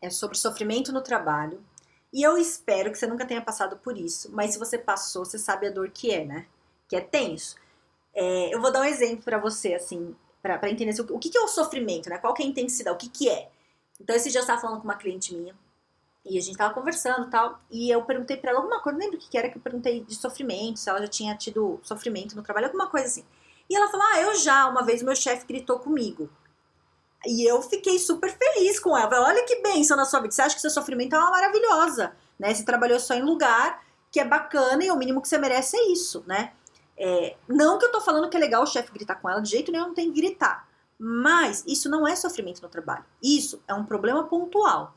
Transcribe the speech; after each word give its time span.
é 0.00 0.10
sobre 0.10 0.36
sofrimento 0.36 0.92
no 0.92 1.02
trabalho. 1.02 1.62
E 2.12 2.22
eu 2.22 2.36
espero 2.36 2.90
que 2.90 2.98
você 2.98 3.06
nunca 3.06 3.26
tenha 3.26 3.40
passado 3.40 3.76
por 3.76 3.96
isso, 3.96 4.30
mas 4.32 4.52
se 4.52 4.58
você 4.58 4.76
passou, 4.76 5.24
você 5.24 5.38
sabe 5.38 5.68
a 5.68 5.70
dor 5.70 5.90
que 5.90 6.10
é, 6.10 6.24
né? 6.24 6.46
Que 6.88 6.96
é 6.96 7.00
tenso. 7.00 7.56
É, 8.14 8.54
eu 8.54 8.60
vou 8.60 8.72
dar 8.72 8.80
um 8.80 8.84
exemplo 8.84 9.24
para 9.24 9.38
você, 9.38 9.74
assim, 9.74 10.16
para 10.42 10.70
entender 10.70 10.90
assim, 10.90 11.02
o 11.02 11.18
que, 11.18 11.30
que 11.30 11.38
é 11.38 11.40
o 11.40 11.48
sofrimento, 11.48 12.08
né? 12.10 12.18
Qual 12.18 12.34
que 12.34 12.42
é 12.42 12.46
a 12.46 12.48
intensidade, 12.48 12.96
o 12.96 12.98
que, 12.98 13.08
que 13.08 13.28
é. 13.28 13.48
Então, 14.00 14.16
esse 14.16 14.30
dia 14.30 14.40
eu 14.40 14.42
estava 14.42 14.60
falando 14.60 14.78
com 14.78 14.84
uma 14.84 14.96
cliente 14.96 15.34
minha, 15.34 15.54
e 16.24 16.36
a 16.36 16.40
gente 16.40 16.56
tava 16.56 16.74
conversando 16.74 17.30
tal, 17.30 17.60
e 17.70 17.90
eu 17.90 18.02
perguntei 18.04 18.36
para 18.36 18.50
ela 18.50 18.60
alguma 18.60 18.80
coisa, 18.80 18.98
não 18.98 19.04
lembro 19.04 19.18
o 19.18 19.20
que, 19.20 19.30
que 19.30 19.38
era 19.38 19.48
que 19.48 19.58
eu 19.58 19.62
perguntei 19.62 20.04
de 20.04 20.14
sofrimento, 20.14 20.78
se 20.78 20.90
ela 20.90 21.00
já 21.00 21.08
tinha 21.08 21.34
tido 21.36 21.80
sofrimento 21.82 22.34
no 22.34 22.42
trabalho, 22.42 22.66
alguma 22.66 22.88
coisa 22.88 23.06
assim. 23.06 23.24
E 23.70 23.76
ela 23.76 23.88
falou: 23.88 24.04
Ah, 24.12 24.20
eu 24.20 24.34
já, 24.34 24.68
uma 24.68 24.82
vez 24.82 25.00
meu 25.00 25.14
chefe 25.14 25.46
gritou 25.46 25.78
comigo. 25.78 26.28
E 27.26 27.48
eu 27.48 27.60
fiquei 27.62 27.98
super 27.98 28.30
feliz 28.36 28.80
com 28.80 28.96
ela. 28.96 29.22
Olha 29.22 29.44
que 29.44 29.56
bênção 29.62 29.96
na 29.96 30.04
sua 30.04 30.20
vida. 30.20 30.32
Você 30.32 30.42
acha 30.42 30.54
que 30.54 30.60
seu 30.60 30.70
sofrimento 30.70 31.14
é 31.14 31.18
uma 31.18 31.30
maravilhosa, 31.30 32.12
né? 32.38 32.54
Você 32.54 32.64
trabalhou 32.64 32.98
só 32.98 33.14
em 33.14 33.22
lugar 33.22 33.82
que 34.10 34.18
é 34.18 34.24
bacana 34.24 34.84
e 34.84 34.90
o 34.90 34.96
mínimo 34.96 35.20
que 35.20 35.28
você 35.28 35.38
merece 35.38 35.76
é 35.76 35.92
isso, 35.92 36.24
né? 36.26 36.52
É, 36.96 37.36
não 37.48 37.78
que 37.78 37.86
eu 37.86 37.92
tô 37.92 38.00
falando 38.00 38.28
que 38.28 38.36
é 38.36 38.40
legal 38.40 38.62
o 38.62 38.66
chefe 38.66 38.92
gritar 38.92 39.16
com 39.16 39.28
ela, 39.28 39.40
de 39.40 39.50
jeito 39.50 39.70
nenhum 39.72 39.88
não 39.88 39.94
tem 39.94 40.12
que 40.12 40.20
gritar. 40.20 40.68
Mas 40.98 41.64
isso 41.66 41.88
não 41.88 42.06
é 42.06 42.14
sofrimento 42.14 42.60
no 42.60 42.68
trabalho. 42.68 43.04
Isso 43.22 43.62
é 43.66 43.72
um 43.72 43.84
problema 43.84 44.24
pontual. 44.24 44.94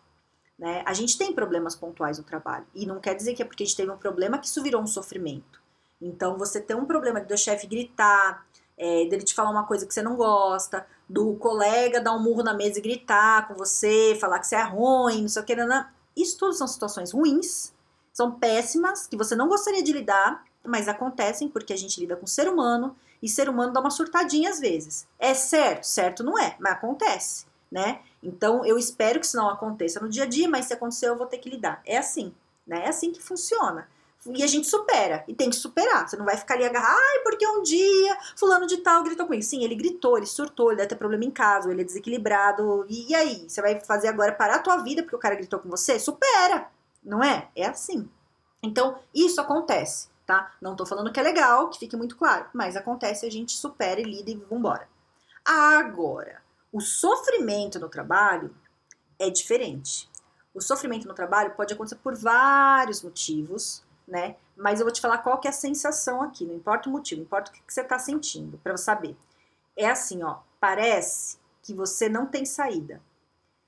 Né? 0.59 0.83
A 0.85 0.93
gente 0.93 1.17
tem 1.17 1.33
problemas 1.33 1.75
pontuais 1.75 2.17
no 2.17 2.23
trabalho. 2.23 2.65
E 2.75 2.85
não 2.85 2.99
quer 2.99 3.15
dizer 3.15 3.33
que 3.33 3.41
é 3.41 3.45
porque 3.45 3.63
a 3.63 3.65
gente 3.65 3.77
teve 3.77 3.89
um 3.89 3.97
problema 3.97 4.37
que 4.37 4.47
isso 4.47 4.61
virou 4.61 4.81
um 4.81 4.87
sofrimento. 4.87 5.61
Então, 6.01 6.37
você 6.37 6.59
tem 6.59 6.75
um 6.75 6.85
problema 6.85 7.21
de 7.21 7.33
o 7.33 7.37
chefe 7.37 7.65
gritar, 7.65 8.45
é, 8.77 9.05
dele 9.05 9.23
te 9.23 9.33
falar 9.33 9.49
uma 9.49 9.65
coisa 9.65 9.85
que 9.85 9.93
você 9.93 10.01
não 10.01 10.17
gosta, 10.17 10.85
do 11.13 11.35
colega 11.35 12.01
dar 12.01 12.15
um 12.15 12.19
murro 12.19 12.41
na 12.41 12.55
mesa 12.55 12.79
e 12.79 12.81
gritar 12.81 13.47
com 13.47 13.53
você, 13.53 14.17
falar 14.19 14.39
que 14.39 14.47
você 14.47 14.55
é 14.55 14.63
ruim, 14.63 15.21
não 15.21 15.29
sei 15.29 15.43
o 15.43 15.45
que, 15.45 15.55
não, 15.55 15.67
não. 15.67 15.85
isso 16.17 16.39
tudo 16.39 16.53
são 16.53 16.67
situações 16.67 17.11
ruins, 17.11 17.71
são 18.11 18.31
péssimas, 18.31 19.05
que 19.05 19.15
você 19.15 19.35
não 19.35 19.47
gostaria 19.47 19.83
de 19.83 19.93
lidar, 19.93 20.43
mas 20.65 20.87
acontecem 20.87 21.47
porque 21.47 21.71
a 21.71 21.77
gente 21.77 21.99
lida 21.99 22.15
com 22.15 22.25
ser 22.25 22.47
humano 22.47 22.95
e 23.21 23.29
ser 23.29 23.47
humano 23.47 23.71
dá 23.71 23.79
uma 23.79 23.91
surtadinha 23.91 24.49
às 24.49 24.59
vezes. 24.59 25.05
É 25.19 25.35
certo? 25.35 25.83
Certo 25.83 26.23
não 26.23 26.37
é, 26.37 26.55
mas 26.59 26.73
acontece, 26.73 27.45
né? 27.71 27.99
Então 28.23 28.65
eu 28.65 28.75
espero 28.75 29.19
que 29.19 29.27
isso 29.27 29.37
não 29.37 29.49
aconteça 29.49 29.99
no 29.99 30.09
dia 30.09 30.23
a 30.23 30.27
dia, 30.27 30.49
mas 30.49 30.65
se 30.65 30.73
acontecer 30.73 31.09
eu 31.09 31.17
vou 31.17 31.27
ter 31.27 31.37
que 31.37 31.49
lidar. 31.49 31.79
É 31.85 31.97
assim, 31.97 32.33
né? 32.65 32.85
É 32.85 32.89
assim 32.89 33.11
que 33.11 33.21
funciona. 33.21 33.87
E 34.25 34.41
a 34.41 34.47
gente 34.47 34.67
supera. 34.67 35.23
E 35.27 35.33
tem 35.33 35.49
que 35.49 35.55
superar. 35.55 36.07
Você 36.07 36.15
não 36.15 36.25
vai 36.25 36.37
ficar 36.37 36.53
ali 36.53 36.63
agarrado, 36.63 36.97
ai, 36.97 37.19
porque 37.23 37.45
um 37.45 37.61
dia 37.61 38.17
fulano 38.37 38.65
de 38.65 38.77
tal 38.77 39.03
gritou 39.03 39.25
comigo. 39.25 39.43
Sim, 39.43 39.63
ele 39.63 39.75
gritou, 39.75 40.17
ele 40.17 40.25
surtou, 40.25 40.69
ele 40.69 40.77
deve 40.77 40.89
ter 40.89 40.95
problema 40.95 41.25
em 41.25 41.31
casa, 41.31 41.71
ele 41.71 41.81
é 41.81 41.85
desequilibrado. 41.85 42.85
E, 42.87 43.11
e 43.11 43.15
aí? 43.15 43.45
Você 43.49 43.61
vai 43.61 43.79
fazer 43.81 44.07
agora 44.07 44.31
parar 44.31 44.55
a 44.55 44.59
tua 44.59 44.77
vida 44.77 45.03
porque 45.03 45.15
o 45.15 45.19
cara 45.19 45.35
gritou 45.35 45.59
com 45.59 45.69
você? 45.69 45.99
Supera! 45.99 46.69
Não 47.03 47.21
é? 47.21 47.49
É 47.55 47.65
assim. 47.65 48.09
Então, 48.61 48.97
isso 49.13 49.41
acontece, 49.41 50.07
tá? 50.25 50.53
Não 50.61 50.75
tô 50.75 50.85
falando 50.85 51.11
que 51.11 51.19
é 51.19 51.23
legal, 51.23 51.69
que 51.69 51.79
fique 51.79 51.97
muito 51.97 52.15
claro. 52.15 52.45
Mas 52.53 52.77
acontece, 52.77 53.25
a 53.25 53.31
gente 53.31 53.51
supera 53.51 53.99
e 53.99 54.03
lida 54.03 54.31
e 54.31 54.35
vambora. 54.35 54.87
Agora, 55.43 56.41
o 56.71 56.79
sofrimento 56.79 57.77
no 57.77 57.89
trabalho 57.89 58.55
é 59.19 59.29
diferente. 59.29 60.09
O 60.53 60.61
sofrimento 60.61 61.07
no 61.07 61.13
trabalho 61.13 61.53
pode 61.55 61.73
acontecer 61.73 61.97
por 61.97 62.15
vários 62.15 63.01
motivos, 63.01 63.83
né? 64.07 64.35
Mas 64.55 64.79
eu 64.79 64.85
vou 64.85 64.93
te 64.93 65.01
falar 65.01 65.19
qual 65.19 65.39
que 65.39 65.47
é 65.47 65.51
a 65.51 65.53
sensação 65.53 66.21
aqui, 66.21 66.45
não 66.45 66.55
importa 66.55 66.89
o 66.89 66.91
motivo, 66.91 67.19
não 67.19 67.25
importa 67.25 67.51
o 67.51 67.53
que, 67.53 67.61
você 67.67 67.81
está 67.81 67.97
sentindo, 67.97 68.59
para 68.63 68.75
você 68.75 68.83
saber. 68.83 69.15
É 69.75 69.89
assim, 69.89 70.23
ó, 70.23 70.37
parece 70.59 71.37
que 71.61 71.73
você 71.73 72.09
não 72.09 72.25
tem 72.25 72.45
saída. 72.45 73.01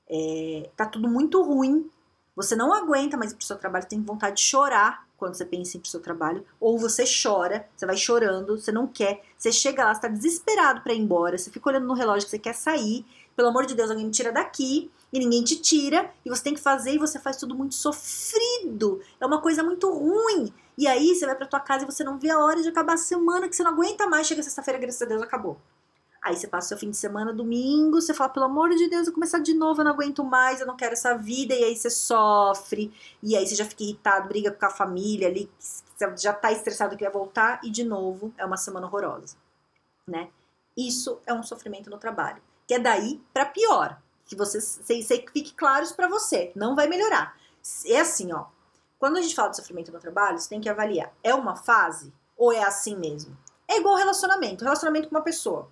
É, 0.08 0.70
tá 0.76 0.86
tudo 0.86 1.08
muito 1.08 1.42
ruim, 1.42 1.90
você 2.36 2.56
não 2.56 2.74
aguenta 2.74 3.18
mais 3.18 3.32
ir 3.32 3.36
pro 3.36 3.46
seu 3.46 3.58
trabalho, 3.58 3.88
tem 3.88 4.02
vontade 4.02 4.38
de 4.38 4.44
chorar 4.44 5.06
quando 5.18 5.36
você 5.36 5.46
pensa 5.46 5.78
em 5.78 5.80
ir 5.80 5.82
pro 5.82 5.90
seu 5.90 6.02
trabalho, 6.02 6.46
ou 6.60 6.78
você 6.78 7.06
chora, 7.06 7.68
você 7.76 7.86
vai 7.86 7.96
chorando, 7.96 8.60
você 8.60 8.72
não 8.72 8.86
quer, 8.86 9.24
você 9.38 9.52
chega 9.52 9.86
lá, 9.86 9.94
você 9.94 10.02
tá 10.02 10.08
desesperado 10.08 10.82
para 10.82 10.94
ir 10.94 11.00
embora, 11.00 11.38
você 11.38 11.50
fica 11.50 11.70
olhando 11.70 11.88
no 11.88 11.94
relógio 11.94 12.26
que 12.26 12.32
você 12.32 12.40
quer 12.40 12.54
sair, 12.54 13.06
pelo 13.36 13.50
amor 13.50 13.66
de 13.66 13.76
Deus, 13.76 13.90
alguém 13.90 14.06
me 14.06 14.12
tira 14.12 14.32
daqui, 14.32 14.92
e 15.12 15.20
ninguém 15.20 15.44
te 15.44 15.56
tira, 15.58 16.12
e 16.26 16.30
você 16.30 16.44
tem 16.44 16.54
que 16.54 16.62
fazer 16.62 16.94
e 16.94 16.98
você 16.98 17.20
faz 17.20 17.38
tudo 17.38 17.56
muito 17.56 17.76
sofrido. 17.76 19.02
É 19.20 19.26
uma 19.26 19.42
coisa 19.42 19.64
muito 19.64 19.92
ruim. 19.92 20.54
E 20.78 20.88
aí 20.88 21.16
você 21.16 21.26
vai 21.26 21.36
pra 21.36 21.48
tua 21.48 21.60
casa 21.60 21.84
e 21.84 21.86
você 21.86 22.04
não 22.04 22.20
vê 22.20 22.30
a 22.30 22.40
hora 22.40 22.62
de 22.62 22.68
acabar 22.68 22.94
a 22.94 22.98
semana, 22.98 23.48
que 23.48 23.56
você 23.56 23.64
não 23.64 23.72
aguenta 23.72 24.08
mais, 24.08 24.28
chega 24.28 24.44
sexta-feira, 24.44 24.80
graças 24.80 25.02
a 25.02 25.06
Deus, 25.06 25.22
acabou. 25.22 25.58
Aí 26.22 26.36
você 26.36 26.48
passa 26.48 26.66
o 26.66 26.70
seu 26.70 26.78
fim 26.80 26.90
de 26.90 26.98
semana, 26.98 27.32
domingo, 27.32 28.02
você 28.02 28.12
fala, 28.12 28.32
pelo 28.32 28.48
amor 28.48 28.72
de 28.72 28.90
Deus, 28.90 29.06
eu 29.06 29.14
começar 29.14 29.38
de 29.38 29.54
novo, 29.54 29.82
eu 29.82 29.86
não 29.86 29.92
aguento 29.92 30.24
mais, 30.24 30.60
eu 30.60 30.66
não 30.66 30.76
quero 30.76 30.94
essa 30.94 31.16
vida, 31.16 31.54
e 31.54 31.64
aí 31.64 31.76
você 31.76 31.88
sofre, 31.88 32.92
e 33.22 33.38
aí 33.38 33.46
você 33.46 33.54
já 33.54 33.64
fica 33.64 33.84
irritado, 33.84 34.28
briga 34.28 34.52
com 34.52 34.66
a 34.66 34.72
família 34.72 35.28
ali, 35.28 35.48
já 36.18 36.34
tá 36.34 36.52
estressado 36.52 36.98
que 36.98 37.04
vai 37.04 37.14
voltar, 37.14 37.62
e 37.64 37.70
de 37.70 37.84
novo 37.84 38.34
é 38.40 38.46
uma 38.46 38.58
semana 38.58 38.88
horrorosa, 38.88 39.38
né? 40.08 40.30
Isso 40.76 41.20
é 41.28 41.34
um 41.34 41.44
sofrimento 41.44 41.92
no 41.92 42.00
trabalho, 42.00 42.42
que 42.68 42.74
é 42.74 42.80
daí 42.80 43.22
para 43.34 43.46
pior 43.46 44.00
que 44.26 44.36
você 44.36 44.60
que 45.20 45.32
fique 45.32 45.54
claros 45.54 45.92
para 45.92 46.08
você, 46.08 46.52
não 46.56 46.76
vai 46.76 46.88
melhorar. 46.88 47.38
É 47.86 48.00
assim, 48.00 48.34
ó. 48.34 48.46
Quando 48.98 49.18
a 49.18 49.22
gente 49.22 49.36
fala 49.36 49.50
de 49.50 49.58
sofrimento 49.58 49.92
no 49.92 50.00
trabalho, 50.00 50.40
você 50.40 50.50
tem 50.50 50.62
que 50.62 50.70
avaliar, 50.70 51.12
é 51.24 51.34
uma 51.34 51.56
fase 51.56 52.12
ou 52.36 52.52
é 52.52 52.64
assim 52.64 52.96
mesmo? 52.96 53.38
É 53.68 53.78
igual 53.78 53.96
relacionamento, 53.96 54.64
relacionamento 54.64 55.10
com 55.10 55.16
uma 55.16 55.24
pessoa. 55.24 55.70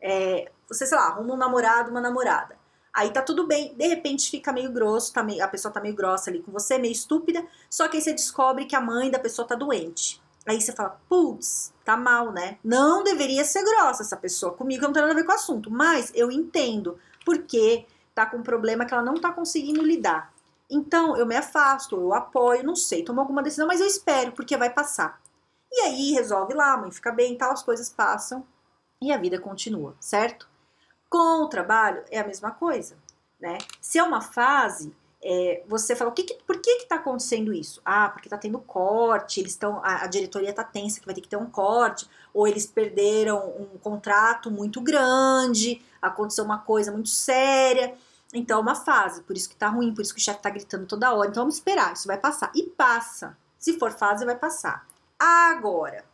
É, 0.00 0.50
você, 0.68 0.86
sei 0.86 0.96
lá, 0.96 1.06
arruma 1.06 1.34
um 1.34 1.36
namorado, 1.36 1.90
uma 1.90 2.00
namorada. 2.00 2.56
Aí 2.92 3.10
tá 3.10 3.20
tudo 3.20 3.46
bem, 3.46 3.74
de 3.74 3.86
repente 3.88 4.30
fica 4.30 4.52
meio 4.52 4.70
grosso, 4.70 5.12
tá 5.12 5.22
meio, 5.22 5.42
a 5.42 5.48
pessoa 5.48 5.72
tá 5.72 5.80
meio 5.80 5.96
grossa 5.96 6.30
ali 6.30 6.40
com 6.40 6.52
você, 6.52 6.78
meio 6.78 6.92
estúpida, 6.92 7.44
só 7.68 7.88
que 7.88 7.96
aí 7.96 8.02
você 8.02 8.12
descobre 8.12 8.66
que 8.66 8.76
a 8.76 8.80
mãe 8.80 9.10
da 9.10 9.18
pessoa 9.18 9.46
tá 9.48 9.56
doente. 9.56 10.22
Aí 10.46 10.60
você 10.60 10.72
fala, 10.72 11.00
putz, 11.08 11.72
tá 11.84 11.96
mal, 11.96 12.30
né? 12.30 12.58
Não 12.62 13.02
deveria 13.02 13.44
ser 13.44 13.64
grossa 13.64 14.02
essa 14.02 14.16
pessoa 14.16 14.52
comigo, 14.52 14.82
não 14.82 14.92
tem 14.92 15.02
nada 15.02 15.14
a 15.14 15.16
ver 15.16 15.24
com 15.24 15.32
o 15.32 15.34
assunto, 15.34 15.70
mas 15.70 16.12
eu 16.14 16.30
entendo 16.30 16.98
porque 17.24 17.86
tá 18.14 18.26
com 18.26 18.38
um 18.38 18.42
problema 18.42 18.84
que 18.84 18.92
ela 18.92 19.02
não 19.02 19.14
tá 19.14 19.32
conseguindo 19.32 19.82
lidar. 19.82 20.32
Então, 20.70 21.16
eu 21.16 21.26
me 21.26 21.36
afasto, 21.36 21.96
eu 21.96 22.12
apoio, 22.14 22.64
não 22.64 22.76
sei, 22.76 23.02
tomo 23.02 23.20
alguma 23.20 23.42
decisão, 23.42 23.66
mas 23.66 23.80
eu 23.80 23.86
espero, 23.86 24.32
porque 24.32 24.56
vai 24.56 24.70
passar. 24.70 25.20
E 25.70 25.80
aí 25.80 26.12
resolve 26.12 26.54
lá, 26.54 26.74
a 26.74 26.76
mãe 26.76 26.90
fica 26.90 27.10
bem, 27.10 27.36
tal, 27.36 27.52
as 27.52 27.62
coisas 27.62 27.88
passam 27.90 28.46
e 29.00 29.12
a 29.12 29.18
vida 29.18 29.38
continua, 29.38 29.94
certo? 29.98 30.48
Com 31.08 31.42
o 31.42 31.48
trabalho 31.48 32.04
é 32.10 32.20
a 32.20 32.26
mesma 32.26 32.50
coisa, 32.50 32.96
né? 33.40 33.58
Se 33.80 33.98
é 33.98 34.02
uma 34.02 34.20
fase, 34.20 34.94
é, 35.26 35.62
você 35.66 35.96
fala, 35.96 36.10
o 36.10 36.12
que, 36.12 36.22
que 36.22 36.34
por 36.46 36.60
que 36.60 36.80
que 36.80 36.86
tá 36.86 36.96
acontecendo 36.96 37.50
isso? 37.50 37.80
Ah, 37.82 38.10
porque 38.10 38.28
tá 38.28 38.36
tendo 38.36 38.58
corte, 38.58 39.40
eles 39.40 39.52
estão, 39.52 39.80
a, 39.82 40.04
a, 40.04 40.06
diretoria 40.06 40.52
tá 40.52 40.62
tensa 40.62 41.00
que 41.00 41.06
vai 41.06 41.14
ter 41.14 41.22
que 41.22 41.28
ter 41.28 41.38
um 41.38 41.46
corte, 41.46 42.06
ou 42.34 42.46
eles 42.46 42.66
perderam 42.66 43.38
um 43.58 43.78
contrato 43.78 44.50
muito 44.50 44.82
grande, 44.82 45.80
aconteceu 46.02 46.44
uma 46.44 46.58
coisa 46.58 46.92
muito 46.92 47.08
séria. 47.08 47.94
Então 48.34 48.58
é 48.58 48.60
uma 48.60 48.74
fase, 48.74 49.22
por 49.22 49.34
isso 49.34 49.48
que 49.48 49.56
tá 49.56 49.68
ruim, 49.68 49.94
por 49.94 50.02
isso 50.02 50.12
que 50.12 50.20
o 50.20 50.22
chefe 50.22 50.42
tá 50.42 50.50
gritando 50.50 50.84
toda 50.84 51.14
hora. 51.14 51.30
Então 51.30 51.44
vamos 51.44 51.54
esperar, 51.54 51.94
isso 51.94 52.06
vai 52.06 52.18
passar. 52.18 52.52
E 52.54 52.64
passa. 52.64 53.34
Se 53.58 53.78
for 53.78 53.92
fase, 53.92 54.26
vai 54.26 54.36
passar. 54.36 54.86
Agora, 55.18 56.04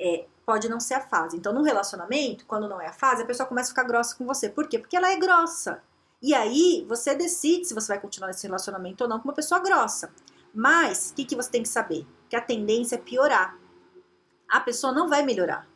é, 0.00 0.24
pode 0.46 0.70
não 0.70 0.80
ser 0.80 0.94
a 0.94 1.00
fase. 1.00 1.36
Então, 1.36 1.52
no 1.52 1.62
relacionamento, 1.62 2.46
quando 2.46 2.66
não 2.66 2.80
é 2.80 2.86
a 2.86 2.92
fase, 2.92 3.22
a 3.22 3.26
pessoa 3.26 3.46
começa 3.46 3.68
a 3.68 3.74
ficar 3.74 3.84
grossa 3.84 4.14
com 4.16 4.24
você. 4.24 4.48
Por 4.48 4.68
quê? 4.68 4.78
Porque 4.78 4.96
ela 4.96 5.10
é 5.10 5.16
grossa. 5.16 5.82
E 6.22 6.34
aí 6.34 6.84
você 6.88 7.14
decide 7.14 7.66
se 7.66 7.74
você 7.74 7.88
vai 7.88 8.00
continuar 8.00 8.28
nesse 8.28 8.46
relacionamento 8.46 9.04
ou 9.04 9.10
não 9.10 9.18
com 9.18 9.28
uma 9.28 9.34
pessoa 9.34 9.60
grossa. 9.60 10.12
Mas 10.54 11.10
o 11.10 11.14
que, 11.14 11.24
que 11.24 11.36
você 11.36 11.50
tem 11.50 11.62
que 11.62 11.68
saber? 11.68 12.06
Que 12.28 12.36
a 12.36 12.40
tendência 12.40 12.96
é 12.96 12.98
piorar. 12.98 13.58
A 14.48 14.60
pessoa 14.60 14.92
não 14.92 15.08
vai 15.08 15.22
melhorar. 15.22 15.68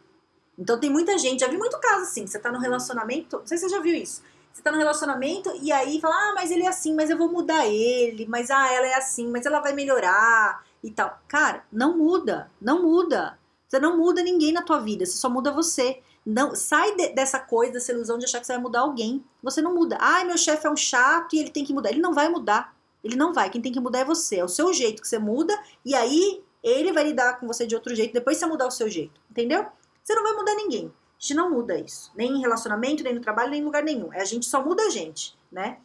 Então 0.59 0.79
tem 0.79 0.91
muita 0.91 1.17
gente, 1.19 1.41
já 1.41 1.49
vi 1.49 1.57
muito 1.57 1.79
caso 1.81 2.03
assim, 2.03 2.27
você 2.27 2.39
tá 2.39 2.53
no 2.53 2.59
relacionamento, 2.59 3.39
não 3.39 3.47
sei 3.47 3.57
se 3.57 3.65
você 3.69 3.77
já 3.77 3.81
viu 3.81 3.95
isso. 3.95 4.23
Você 4.53 4.63
tá 4.63 4.71
no 4.73 4.79
relacionamento 4.79 5.51
e 5.63 5.73
aí 5.73 6.01
fala, 6.01 6.15
ah, 6.15 6.33
mas 6.35 6.51
ele 6.51 6.65
é 6.65 6.69
assim, 6.69 6.95
mas 6.95 7.09
eu 7.09 7.17
vou 7.17 7.31
mudar 7.31 7.67
ele, 7.67 8.27
mas 8.27 8.51
ah, 8.51 8.73
ela 8.73 8.87
é 8.87 8.95
assim, 8.95 9.29
mas 9.29 9.47
ela 9.47 9.61
vai 9.61 9.73
melhorar 9.73 10.65
e 10.83 10.91
tal. 10.91 11.19
Cara, 11.29 11.65
não 11.73 11.97
muda, 11.97 12.51
não 12.61 12.83
muda. 12.83 13.39
Você 13.67 13.79
não 13.79 13.97
muda 13.97 14.23
ninguém 14.23 14.53
na 14.53 14.63
tua 14.63 14.81
vida, 14.81 15.07
você 15.07 15.17
só 15.17 15.31
muda 15.31 15.53
você. 15.53 16.03
Não, 16.25 16.55
sai 16.55 16.95
de, 16.97 17.09
dessa 17.11 17.41
coisa, 17.41 17.73
dessa 17.73 17.93
ilusão 17.93 18.19
de 18.19 18.25
achar 18.25 18.41
que 18.41 18.47
você 18.47 18.53
vai 18.53 18.63
mudar 18.63 18.81
alguém. 18.81 19.25
Você 19.43 19.63
não 19.63 19.75
muda. 19.75 19.97
Ai, 20.01 20.25
meu 20.25 20.37
chefe 20.37 20.67
é 20.67 20.71
um 20.71 20.77
chato 20.77 21.35
e 21.35 21.41
ele 21.41 21.51
tem 21.51 21.65
que 21.65 21.73
mudar. 21.73 21.91
Ele 21.91 22.01
não 22.01 22.13
vai 22.13 22.29
mudar. 22.29 22.77
Ele 23.03 23.17
não 23.17 23.33
vai. 23.33 23.49
Quem 23.51 23.63
tem 23.63 23.73
que 23.73 23.81
mudar 23.81 24.01
é 24.01 24.05
você. 24.05 24.37
É 24.37 24.45
o 24.45 24.49
seu 24.49 24.73
jeito 24.73 25.01
que 25.01 25.09
você 25.09 25.19
muda 25.19 25.59
e 25.85 25.95
aí 25.95 26.43
ele 26.63 26.93
vai 26.93 27.05
lidar 27.05 27.41
com 27.41 27.47
você 27.47 27.67
de 27.67 27.75
outro 27.75 27.95
jeito 27.95 28.13
depois 28.13 28.37
você 28.37 28.47
mudar 28.47 28.67
o 28.67 28.71
seu 28.71 28.89
jeito. 28.89 29.21
Entendeu? 29.31 29.67
Você 30.05 30.15
não 30.15 30.23
vai 30.23 30.33
mudar 30.33 30.55
ninguém. 30.55 30.87
A 30.87 31.21
gente 31.21 31.35
não 31.35 31.51
muda 31.51 31.79
isso. 31.79 32.13
Nem 32.15 32.33
em 32.33 32.41
relacionamento, 32.41 33.03
nem 33.03 33.15
no 33.15 33.21
trabalho, 33.21 33.51
nem 33.51 33.61
em 33.61 33.65
lugar 33.65 33.83
nenhum. 33.83 34.13
É 34.13 34.21
a 34.21 34.25
gente 34.25 34.47
só 34.47 34.65
muda 34.65 34.83
a 34.85 34.91
gente, 34.91 35.39
né? 35.51 35.79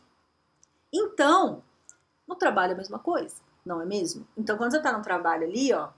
Então, 0.93 1.61
no 2.27 2.35
trabalho 2.35 2.71
é 2.71 2.73
a 2.73 2.77
mesma 2.77 2.99
coisa, 2.99 3.35
não 3.65 3.81
é 3.81 3.85
mesmo? 3.85 4.25
Então, 4.37 4.57
quando 4.57 4.71
você 4.71 4.81
tá 4.81 4.97
no 4.97 5.03
trabalho 5.03 5.45
ali, 5.45 5.73
ó, 5.73 5.89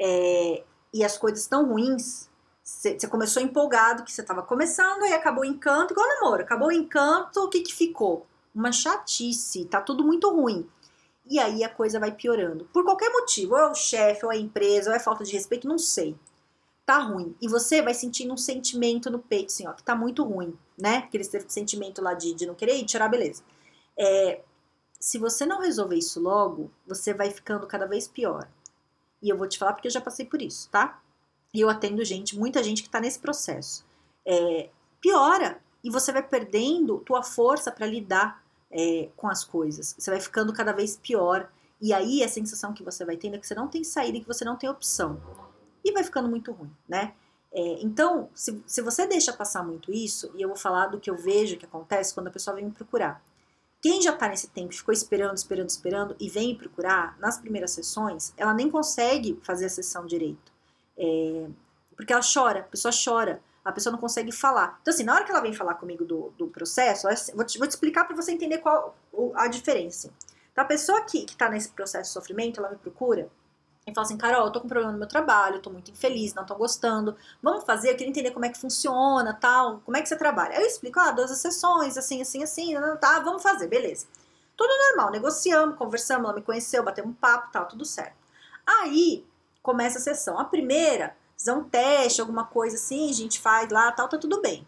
é, 0.00 0.64
e 0.94 1.04
as 1.04 1.18
coisas 1.18 1.40
estão 1.40 1.66
ruins, 1.66 2.30
você 2.66 3.06
começou 3.06 3.40
empolgado 3.40 4.02
que 4.02 4.10
você 4.10 4.22
estava 4.22 4.42
começando 4.42 5.06
e 5.06 5.12
acabou 5.12 5.44
o 5.44 5.46
encanto, 5.46 5.92
igual 5.92 6.08
namoro. 6.08 6.42
Acabou 6.42 6.66
o 6.66 6.72
encanto, 6.72 7.44
o 7.44 7.48
que, 7.48 7.60
que 7.60 7.72
ficou? 7.72 8.26
Uma 8.52 8.72
chatice, 8.72 9.66
tá 9.66 9.80
tudo 9.80 10.02
muito 10.02 10.28
ruim. 10.34 10.68
E 11.24 11.38
aí 11.38 11.62
a 11.62 11.68
coisa 11.68 12.00
vai 12.00 12.10
piorando. 12.10 12.64
Por 12.72 12.82
qualquer 12.82 13.08
motivo, 13.10 13.54
ou 13.54 13.60
é 13.60 13.70
o 13.70 13.74
chefe, 13.74 14.26
ou 14.26 14.32
é 14.32 14.34
a 14.34 14.40
empresa, 14.40 14.90
ou 14.90 14.96
é 14.96 14.98
falta 14.98 15.22
de 15.22 15.32
respeito, 15.32 15.68
não 15.68 15.78
sei. 15.78 16.16
Tá 16.84 16.98
ruim. 16.98 17.36
E 17.40 17.46
você 17.46 17.80
vai 17.82 17.94
sentindo 17.94 18.34
um 18.34 18.36
sentimento 18.36 19.10
no 19.10 19.20
peito, 19.20 19.46
assim, 19.46 19.68
ó, 19.68 19.72
que 19.72 19.84
tá 19.84 19.94
muito 19.94 20.24
ruim, 20.24 20.58
né? 20.76 20.98
Aquele 20.98 21.24
sentimento 21.24 22.02
lá 22.02 22.14
de, 22.14 22.34
de 22.34 22.46
não 22.46 22.54
querer 22.56 22.76
ir, 22.78 22.84
tirar, 22.84 23.08
beleza. 23.08 23.44
É, 23.96 24.40
se 24.98 25.18
você 25.18 25.46
não 25.46 25.60
resolver 25.60 25.96
isso 25.96 26.20
logo, 26.20 26.68
você 26.84 27.14
vai 27.14 27.30
ficando 27.30 27.64
cada 27.66 27.86
vez 27.86 28.08
pior. 28.08 28.48
E 29.22 29.28
eu 29.28 29.36
vou 29.36 29.48
te 29.48 29.56
falar 29.56 29.72
porque 29.72 29.86
eu 29.86 29.92
já 29.92 30.00
passei 30.00 30.26
por 30.26 30.42
isso, 30.42 30.68
tá? 30.68 31.00
E 31.56 31.60
eu 31.62 31.70
atendo 31.70 32.04
gente, 32.04 32.38
muita 32.38 32.62
gente 32.62 32.82
que 32.82 32.88
está 32.88 33.00
nesse 33.00 33.18
processo. 33.18 33.82
É, 34.26 34.68
piora 35.00 35.58
e 35.82 35.88
você 35.88 36.12
vai 36.12 36.22
perdendo 36.22 36.98
tua 36.98 37.22
força 37.22 37.72
para 37.72 37.86
lidar 37.86 38.44
é, 38.70 39.08
com 39.16 39.26
as 39.26 39.42
coisas. 39.42 39.94
Você 39.98 40.10
vai 40.10 40.20
ficando 40.20 40.52
cada 40.52 40.70
vez 40.72 40.98
pior. 40.98 41.50
E 41.80 41.94
aí 41.94 42.22
a 42.22 42.28
sensação 42.28 42.74
que 42.74 42.82
você 42.82 43.06
vai 43.06 43.16
tendo 43.16 43.36
é 43.36 43.38
que 43.38 43.46
você 43.46 43.54
não 43.54 43.68
tem 43.68 43.82
saída 43.82 44.18
e 44.18 44.20
que 44.20 44.26
você 44.26 44.44
não 44.44 44.54
tem 44.54 44.68
opção. 44.68 45.18
E 45.82 45.92
vai 45.92 46.04
ficando 46.04 46.28
muito 46.28 46.52
ruim, 46.52 46.70
né? 46.86 47.14
É, 47.50 47.82
então, 47.82 48.28
se, 48.34 48.62
se 48.66 48.82
você 48.82 49.06
deixa 49.06 49.32
passar 49.32 49.64
muito 49.64 49.90
isso, 49.90 50.30
e 50.36 50.42
eu 50.42 50.48
vou 50.48 50.58
falar 50.58 50.88
do 50.88 51.00
que 51.00 51.08
eu 51.08 51.16
vejo 51.16 51.56
que 51.56 51.64
acontece 51.64 52.12
quando 52.12 52.26
a 52.26 52.30
pessoa 52.30 52.54
vem 52.54 52.66
me 52.66 52.72
procurar. 52.72 53.24
Quem 53.80 54.02
já 54.02 54.12
está 54.12 54.28
nesse 54.28 54.48
tempo, 54.48 54.74
ficou 54.74 54.92
esperando, 54.92 55.38
esperando, 55.38 55.70
esperando 55.70 56.16
e 56.20 56.28
vem 56.28 56.48
me 56.48 56.58
procurar, 56.58 57.16
nas 57.18 57.38
primeiras 57.38 57.70
sessões, 57.70 58.34
ela 58.36 58.52
nem 58.52 58.70
consegue 58.70 59.40
fazer 59.42 59.64
a 59.64 59.70
sessão 59.70 60.04
direito. 60.04 60.55
É, 60.98 61.46
porque 61.96 62.12
ela 62.12 62.22
chora, 62.22 62.60
a 62.60 62.64
pessoa 62.64 62.92
chora, 62.92 63.40
a 63.64 63.72
pessoa 63.72 63.92
não 63.92 63.98
consegue 63.98 64.30
falar. 64.30 64.78
Então, 64.80 64.94
assim, 64.94 65.04
na 65.04 65.14
hora 65.14 65.24
que 65.24 65.30
ela 65.30 65.40
vem 65.40 65.52
falar 65.52 65.74
comigo 65.74 66.04
do, 66.04 66.32
do 66.38 66.46
processo, 66.46 67.08
vou 67.34 67.44
te, 67.44 67.58
vou 67.58 67.66
te 67.66 67.70
explicar 67.70 68.04
para 68.04 68.14
você 68.14 68.32
entender 68.32 68.58
qual 68.58 68.96
a 69.34 69.48
diferença. 69.48 70.10
Então, 70.52 70.64
a 70.64 70.66
pessoa 70.66 71.02
que 71.02 71.24
está 71.24 71.48
nesse 71.48 71.70
processo 71.70 72.10
de 72.10 72.14
sofrimento, 72.14 72.60
ela 72.60 72.70
me 72.70 72.76
procura 72.76 73.28
e 73.86 73.94
fala 73.94 74.04
assim, 74.04 74.16
Carol, 74.16 74.46
eu 74.46 74.50
tô 74.50 74.60
com 74.60 74.68
problema 74.68 74.92
no 74.92 74.98
meu 74.98 75.06
trabalho, 75.06 75.60
tô 75.60 75.70
muito 75.70 75.92
infeliz, 75.92 76.34
não 76.34 76.44
tô 76.44 76.56
gostando. 76.56 77.16
Vamos 77.40 77.64
fazer, 77.64 77.90
eu 77.90 77.96
queria 77.96 78.10
entender 78.10 78.32
como 78.32 78.44
é 78.44 78.48
que 78.48 78.58
funciona, 78.58 79.32
tal, 79.32 79.80
como 79.84 79.96
é 79.96 80.02
que 80.02 80.08
você 80.08 80.16
trabalha. 80.16 80.56
Aí 80.56 80.62
eu 80.62 80.66
explico, 80.66 80.98
ah, 80.98 81.12
duas 81.12 81.30
sessões, 81.38 81.96
assim, 81.96 82.20
assim, 82.20 82.42
assim, 82.42 82.74
tá, 83.00 83.20
vamos 83.20 83.44
fazer, 83.44 83.68
beleza. 83.68 84.06
Tudo 84.56 84.70
normal, 84.88 85.12
negociamos, 85.12 85.76
conversamos, 85.76 86.24
ela 86.24 86.34
me 86.34 86.42
conheceu, 86.42 86.82
batemos 86.82 87.12
um 87.12 87.14
papo, 87.14 87.52
tal, 87.52 87.66
tudo 87.66 87.84
certo. 87.84 88.16
Aí 88.66 89.24
começa 89.66 89.98
a 89.98 90.00
sessão. 90.00 90.38
A 90.38 90.44
primeira, 90.44 91.16
fazer 91.36 91.52
um 91.52 91.64
teste, 91.64 92.20
alguma 92.20 92.44
coisa 92.44 92.76
assim, 92.76 93.10
a 93.10 93.12
gente 93.12 93.40
faz 93.40 93.68
lá, 93.70 93.90
tal, 93.90 94.08
tá 94.08 94.16
tudo 94.16 94.40
bem. 94.40 94.66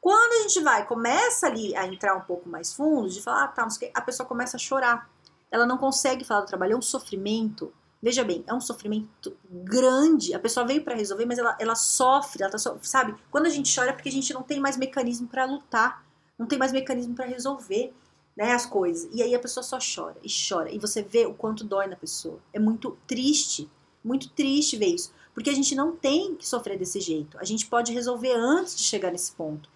Quando 0.00 0.32
a 0.32 0.42
gente 0.48 0.60
vai, 0.60 0.84
começa 0.86 1.46
ali 1.46 1.76
a 1.76 1.86
entrar 1.86 2.16
um 2.16 2.22
pouco 2.22 2.48
mais 2.48 2.72
fundo, 2.72 3.08
de 3.08 3.22
falar, 3.22 3.44
ah, 3.44 3.48
tá, 3.48 3.68
a 3.94 4.00
pessoa 4.00 4.26
começa 4.26 4.56
a 4.56 4.60
chorar. 4.60 5.08
Ela 5.50 5.66
não 5.66 5.76
consegue 5.76 6.24
falar 6.24 6.40
do 6.40 6.46
trabalho, 6.46 6.72
é 6.72 6.76
um 6.76 6.82
sofrimento 6.82 7.72
Veja 8.02 8.24
bem, 8.24 8.42
é 8.48 8.52
um 8.52 8.60
sofrimento 8.60 9.36
grande. 9.48 10.34
A 10.34 10.40
pessoa 10.40 10.66
veio 10.66 10.82
para 10.82 10.96
resolver, 10.96 11.24
mas 11.24 11.38
ela, 11.38 11.56
ela 11.60 11.76
sofre, 11.76 12.42
ela 12.42 12.50
tá 12.50 12.58
sabe? 12.58 13.14
Quando 13.30 13.46
a 13.46 13.48
gente 13.48 13.72
chora 13.72 13.90
é 13.90 13.92
porque 13.92 14.08
a 14.08 14.12
gente 14.12 14.34
não 14.34 14.42
tem 14.42 14.58
mais 14.58 14.76
mecanismo 14.76 15.28
para 15.28 15.44
lutar, 15.44 16.04
não 16.36 16.44
tem 16.44 16.58
mais 16.58 16.72
mecanismo 16.72 17.14
para 17.14 17.26
resolver, 17.26 17.94
né, 18.36 18.50
as 18.50 18.66
coisas. 18.66 19.08
E 19.14 19.22
aí 19.22 19.32
a 19.36 19.38
pessoa 19.38 19.62
só 19.62 19.78
chora 19.78 20.16
e 20.20 20.28
chora 20.28 20.68
e 20.72 20.80
você 20.80 21.00
vê 21.00 21.26
o 21.26 21.34
quanto 21.34 21.62
dói 21.62 21.86
na 21.86 21.94
pessoa. 21.94 22.40
É 22.52 22.58
muito 22.58 22.98
triste, 23.06 23.70
muito 24.04 24.28
triste 24.30 24.76
ver 24.76 24.86
isso, 24.86 25.12
porque 25.34 25.50
a 25.50 25.54
gente 25.54 25.74
não 25.74 25.96
tem 25.96 26.34
que 26.34 26.46
sofrer 26.46 26.78
desse 26.78 27.00
jeito. 27.00 27.38
A 27.38 27.44
gente 27.44 27.66
pode 27.66 27.92
resolver 27.92 28.32
antes 28.32 28.76
de 28.76 28.82
chegar 28.82 29.10
nesse 29.10 29.32
ponto. 29.32 29.68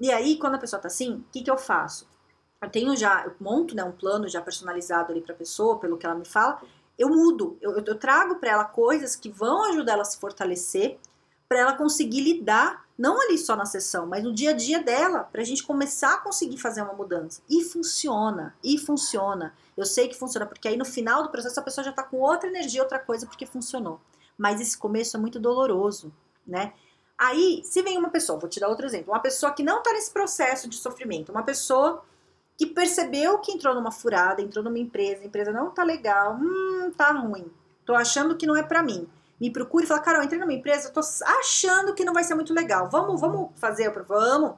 E 0.00 0.10
aí, 0.10 0.36
quando 0.38 0.54
a 0.54 0.58
pessoa 0.58 0.80
tá 0.80 0.88
assim, 0.88 1.16
o 1.16 1.24
que, 1.32 1.42
que 1.42 1.50
eu 1.50 1.56
faço? 1.56 2.08
Eu 2.60 2.70
tenho 2.70 2.96
já, 2.96 3.24
eu 3.24 3.34
monto 3.40 3.74
né, 3.74 3.84
um 3.84 3.92
plano 3.92 4.28
já 4.28 4.40
personalizado 4.40 5.12
ali 5.12 5.20
para 5.20 5.34
a 5.34 5.38
pessoa, 5.38 5.78
pelo 5.78 5.96
que 5.96 6.06
ela 6.06 6.14
me 6.14 6.24
fala, 6.24 6.60
eu 6.98 7.08
mudo, 7.08 7.58
eu, 7.60 7.72
eu 7.72 7.98
trago 7.98 8.36
para 8.36 8.50
ela 8.50 8.64
coisas 8.64 9.14
que 9.14 9.28
vão 9.28 9.70
ajudar 9.70 9.92
ela 9.92 10.02
a 10.02 10.06
se 10.06 10.18
fortalecer, 10.18 10.98
para 11.48 11.60
ela 11.60 11.72
conseguir 11.74 12.20
lidar, 12.22 12.85
não 12.98 13.20
ali 13.20 13.36
só 13.36 13.54
na 13.54 13.66
sessão, 13.66 14.06
mas 14.06 14.24
no 14.24 14.32
dia 14.32 14.50
a 14.50 14.52
dia 14.54 14.82
dela, 14.82 15.24
para 15.24 15.42
a 15.42 15.44
gente 15.44 15.62
começar 15.62 16.14
a 16.14 16.18
conseguir 16.18 16.58
fazer 16.58 16.82
uma 16.82 16.94
mudança. 16.94 17.42
E 17.48 17.62
funciona, 17.62 18.54
e 18.64 18.78
funciona. 18.78 19.54
Eu 19.76 19.84
sei 19.84 20.08
que 20.08 20.16
funciona, 20.16 20.46
porque 20.46 20.66
aí 20.66 20.76
no 20.76 20.84
final 20.84 21.22
do 21.22 21.30
processo 21.30 21.60
a 21.60 21.62
pessoa 21.62 21.84
já 21.84 21.90
está 21.90 22.02
com 22.02 22.18
outra 22.18 22.48
energia, 22.48 22.82
outra 22.82 22.98
coisa, 22.98 23.26
porque 23.26 23.44
funcionou. 23.44 24.00
Mas 24.38 24.60
esse 24.60 24.78
começo 24.78 25.16
é 25.16 25.20
muito 25.20 25.38
doloroso, 25.38 26.12
né? 26.46 26.72
Aí, 27.18 27.62
se 27.64 27.82
vem 27.82 27.96
uma 27.98 28.10
pessoa, 28.10 28.38
vou 28.38 28.48
te 28.48 28.60
dar 28.60 28.68
outro 28.68 28.84
exemplo, 28.84 29.12
uma 29.12 29.20
pessoa 29.20 29.52
que 29.52 29.62
não 29.62 29.78
está 29.78 29.92
nesse 29.92 30.10
processo 30.10 30.68
de 30.68 30.76
sofrimento, 30.76 31.32
uma 31.32 31.42
pessoa 31.42 32.02
que 32.58 32.66
percebeu 32.66 33.38
que 33.38 33.52
entrou 33.52 33.74
numa 33.74 33.90
furada, 33.90 34.42
entrou 34.42 34.62
numa 34.62 34.78
empresa, 34.78 35.22
a 35.22 35.26
empresa 35.26 35.52
não 35.52 35.70
tá 35.70 35.82
legal, 35.82 36.38
hum, 36.40 36.90
tá 36.96 37.12
ruim, 37.12 37.50
tô 37.84 37.94
achando 37.94 38.36
que 38.36 38.46
não 38.46 38.56
é 38.56 38.62
para 38.62 38.82
mim. 38.82 39.08
Me 39.40 39.50
procure 39.50 39.84
e 39.84 39.86
fala, 39.86 40.00
Carol, 40.00 40.22
entrei 40.22 40.40
numa 40.40 40.52
empresa, 40.52 40.90
tô 40.90 41.00
achando 41.00 41.94
que 41.94 42.04
não 42.04 42.12
vai 42.12 42.24
ser 42.24 42.34
muito 42.34 42.54
legal. 42.54 42.88
Vamos, 42.90 43.20
vamos 43.20 43.50
fazer, 43.56 43.90
vamos. 44.04 44.54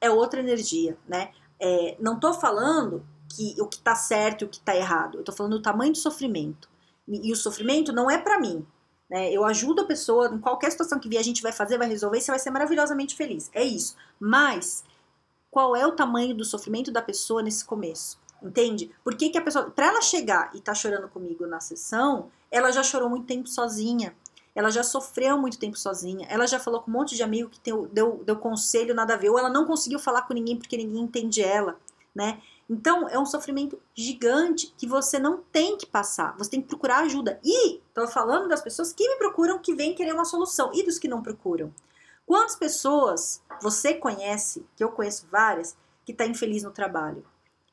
É 0.00 0.10
outra 0.10 0.40
energia, 0.40 0.98
né? 1.08 1.32
É, 1.58 1.96
não 1.98 2.20
tô 2.20 2.34
falando 2.34 3.06
que 3.34 3.54
o 3.60 3.66
que 3.66 3.80
tá 3.80 3.94
certo 3.94 4.42
e 4.42 4.44
o 4.44 4.48
que 4.48 4.60
tá 4.60 4.76
errado. 4.76 5.18
Eu 5.18 5.24
tô 5.24 5.32
falando 5.32 5.56
do 5.56 5.62
tamanho 5.62 5.92
do 5.92 5.98
sofrimento. 5.98 6.68
E, 7.08 7.28
e 7.28 7.32
o 7.32 7.36
sofrimento 7.36 7.92
não 7.92 8.10
é 8.10 8.18
para 8.18 8.38
mim. 8.38 8.66
Né? 9.08 9.32
Eu 9.32 9.44
ajudo 9.44 9.82
a 9.82 9.86
pessoa, 9.86 10.28
em 10.34 10.38
qualquer 10.38 10.70
situação 10.70 10.98
que 10.98 11.08
vier, 11.08 11.20
a 11.20 11.24
gente 11.24 11.42
vai 11.42 11.52
fazer, 11.52 11.78
vai 11.78 11.88
resolver 11.88 12.18
e 12.18 12.20
você 12.20 12.30
vai 12.30 12.38
ser 12.38 12.50
maravilhosamente 12.50 13.16
feliz. 13.16 13.50
É 13.54 13.62
isso. 13.62 13.96
Mas 14.20 14.84
qual 15.54 15.76
é 15.76 15.86
o 15.86 15.92
tamanho 15.92 16.34
do 16.34 16.44
sofrimento 16.44 16.90
da 16.90 17.00
pessoa 17.00 17.40
nesse 17.40 17.64
começo. 17.64 18.18
Entende? 18.42 18.90
Por 19.04 19.16
que, 19.16 19.30
que 19.30 19.38
a 19.38 19.40
pessoa, 19.40 19.70
para 19.70 19.86
ela 19.86 20.02
chegar 20.02 20.50
e 20.52 20.60
tá 20.60 20.74
chorando 20.74 21.08
comigo 21.08 21.46
na 21.46 21.60
sessão, 21.60 22.28
ela 22.54 22.70
já 22.70 22.84
chorou 22.84 23.10
muito 23.10 23.26
tempo 23.26 23.48
sozinha. 23.48 24.16
Ela 24.54 24.70
já 24.70 24.84
sofreu 24.84 25.36
muito 25.36 25.58
tempo 25.58 25.76
sozinha. 25.76 26.24
Ela 26.30 26.46
já 26.46 26.60
falou 26.60 26.80
com 26.80 26.88
um 26.88 26.94
monte 26.94 27.16
de 27.16 27.22
amigo 27.24 27.50
que 27.50 27.58
deu, 27.60 27.88
deu, 27.88 28.22
deu 28.24 28.36
conselho, 28.36 28.94
nada 28.94 29.14
a 29.14 29.16
ver. 29.16 29.28
Ou 29.28 29.36
ela 29.36 29.50
não 29.50 29.66
conseguiu 29.66 29.98
falar 29.98 30.22
com 30.22 30.32
ninguém 30.32 30.56
porque 30.56 30.76
ninguém 30.76 31.02
entende 31.02 31.42
ela, 31.42 31.76
né? 32.14 32.40
Então, 32.70 33.08
é 33.08 33.18
um 33.18 33.26
sofrimento 33.26 33.82
gigante 33.92 34.72
que 34.78 34.86
você 34.86 35.18
não 35.18 35.42
tem 35.50 35.76
que 35.76 35.84
passar. 35.84 36.36
Você 36.38 36.52
tem 36.52 36.62
que 36.62 36.68
procurar 36.68 37.00
ajuda. 37.00 37.40
E 37.44 37.80
tô 37.92 38.06
falando 38.06 38.48
das 38.48 38.62
pessoas 38.62 38.92
que 38.92 39.06
me 39.08 39.16
procuram, 39.16 39.58
que 39.58 39.74
vêm 39.74 39.92
querer 39.92 40.14
uma 40.14 40.24
solução. 40.24 40.70
E 40.72 40.84
dos 40.84 40.96
que 40.96 41.08
não 41.08 41.22
procuram. 41.22 41.74
Quantas 42.24 42.54
pessoas 42.54 43.42
você 43.60 43.94
conhece, 43.94 44.64
que 44.76 44.84
eu 44.84 44.92
conheço 44.92 45.26
várias, 45.28 45.76
que 46.06 46.12
está 46.12 46.24
infeliz 46.24 46.62
no 46.62 46.70
trabalho? 46.70 47.26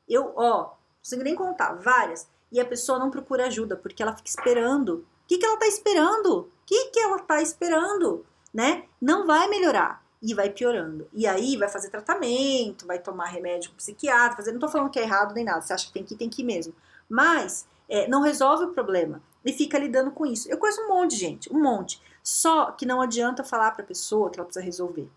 Eu, 0.08 0.32
ó, 0.34 0.62
não 0.62 0.70
consigo 0.98 1.22
nem 1.22 1.36
contar, 1.36 1.74
várias. 1.74 2.26
E 2.52 2.60
a 2.60 2.64
pessoa 2.64 2.98
não 2.98 3.10
procura 3.10 3.46
ajuda 3.46 3.76
porque 3.76 4.02
ela 4.02 4.14
fica 4.14 4.28
esperando. 4.28 4.98
O 4.98 5.04
que, 5.26 5.38
que 5.38 5.44
ela 5.46 5.54
está 5.54 5.66
esperando? 5.66 6.40
O 6.40 6.48
que, 6.66 6.90
que 6.90 7.00
ela 7.00 7.16
está 7.16 7.40
esperando? 7.40 8.24
Né? 8.52 8.84
Não 9.00 9.26
vai 9.26 9.48
melhorar 9.48 10.04
e 10.22 10.34
vai 10.34 10.50
piorando. 10.50 11.08
E 11.12 11.26
aí 11.26 11.56
vai 11.56 11.68
fazer 11.68 11.88
tratamento, 11.88 12.86
vai 12.86 12.98
tomar 12.98 13.26
remédio 13.26 13.70
com 13.70 13.76
psiquiatra, 13.76 14.36
fazer. 14.36 14.52
Não 14.52 14.60
tô 14.60 14.68
falando 14.68 14.90
que 14.90 14.98
é 14.98 15.02
errado 15.02 15.34
nem 15.34 15.44
nada, 15.44 15.62
você 15.62 15.72
acha 15.72 15.86
que 15.86 15.92
tem 15.92 16.04
que 16.04 16.14
ir, 16.14 16.16
tem 16.16 16.28
que 16.28 16.42
ir 16.42 16.44
mesmo. 16.44 16.74
Mas 17.08 17.66
é, 17.88 18.06
não 18.06 18.22
resolve 18.22 18.64
o 18.64 18.72
problema 18.72 19.22
e 19.44 19.52
fica 19.52 19.78
lidando 19.78 20.10
com 20.10 20.24
isso. 20.24 20.48
Eu 20.48 20.58
conheço 20.58 20.80
um 20.82 20.88
monte 20.88 21.12
de 21.12 21.16
gente, 21.16 21.52
um 21.52 21.60
monte. 21.60 22.00
Só 22.22 22.70
que 22.70 22.86
não 22.86 23.00
adianta 23.00 23.42
falar 23.42 23.72
para 23.72 23.82
a 23.82 23.86
pessoa 23.86 24.30
que 24.30 24.38
ela 24.38 24.46
precisa 24.46 24.64
resolver. 24.64 25.08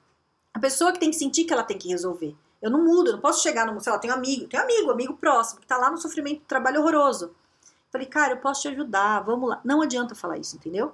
A 0.54 0.60
pessoa 0.60 0.92
que 0.92 1.00
tem 1.00 1.12
que 1.12 1.18
sentir 1.18 1.44
que 1.44 1.54
ela 1.54 1.63
tem 1.63 1.77
que 1.77 1.89
resolver. 1.89 2.36
Eu 2.65 2.72
não 2.72 2.84
mudo, 2.84 3.10
eu 3.10 3.13
não 3.13 3.22
posso 3.22 3.43
chegar 3.43 3.72
no, 3.72 3.79
sei 3.79 3.93
lá, 3.93 4.00
tenho 4.00 4.12
amigo, 4.12 4.48
tenho 4.48 4.63
amigo, 4.63 4.89
amigo 4.89 5.13
próximo, 5.15 5.62
que 5.62 5.67
tá 5.67 5.77
lá 5.77 5.91
no 5.91 6.00
sofrimento, 6.00 6.41
trabalho 6.48 6.81
horroroso. 6.81 7.31
Falei, 7.91 8.07
cara, 8.07 8.34
eu 8.34 8.38
posso 8.38 8.63
te 8.63 8.69
ajudar, 8.69 9.19
vamos 9.19 9.48
lá. 9.48 9.62
Não 9.63 9.84
adianta 9.84 10.15
falar 10.15 10.39
isso, 10.39 10.55
entendeu? 10.55 10.91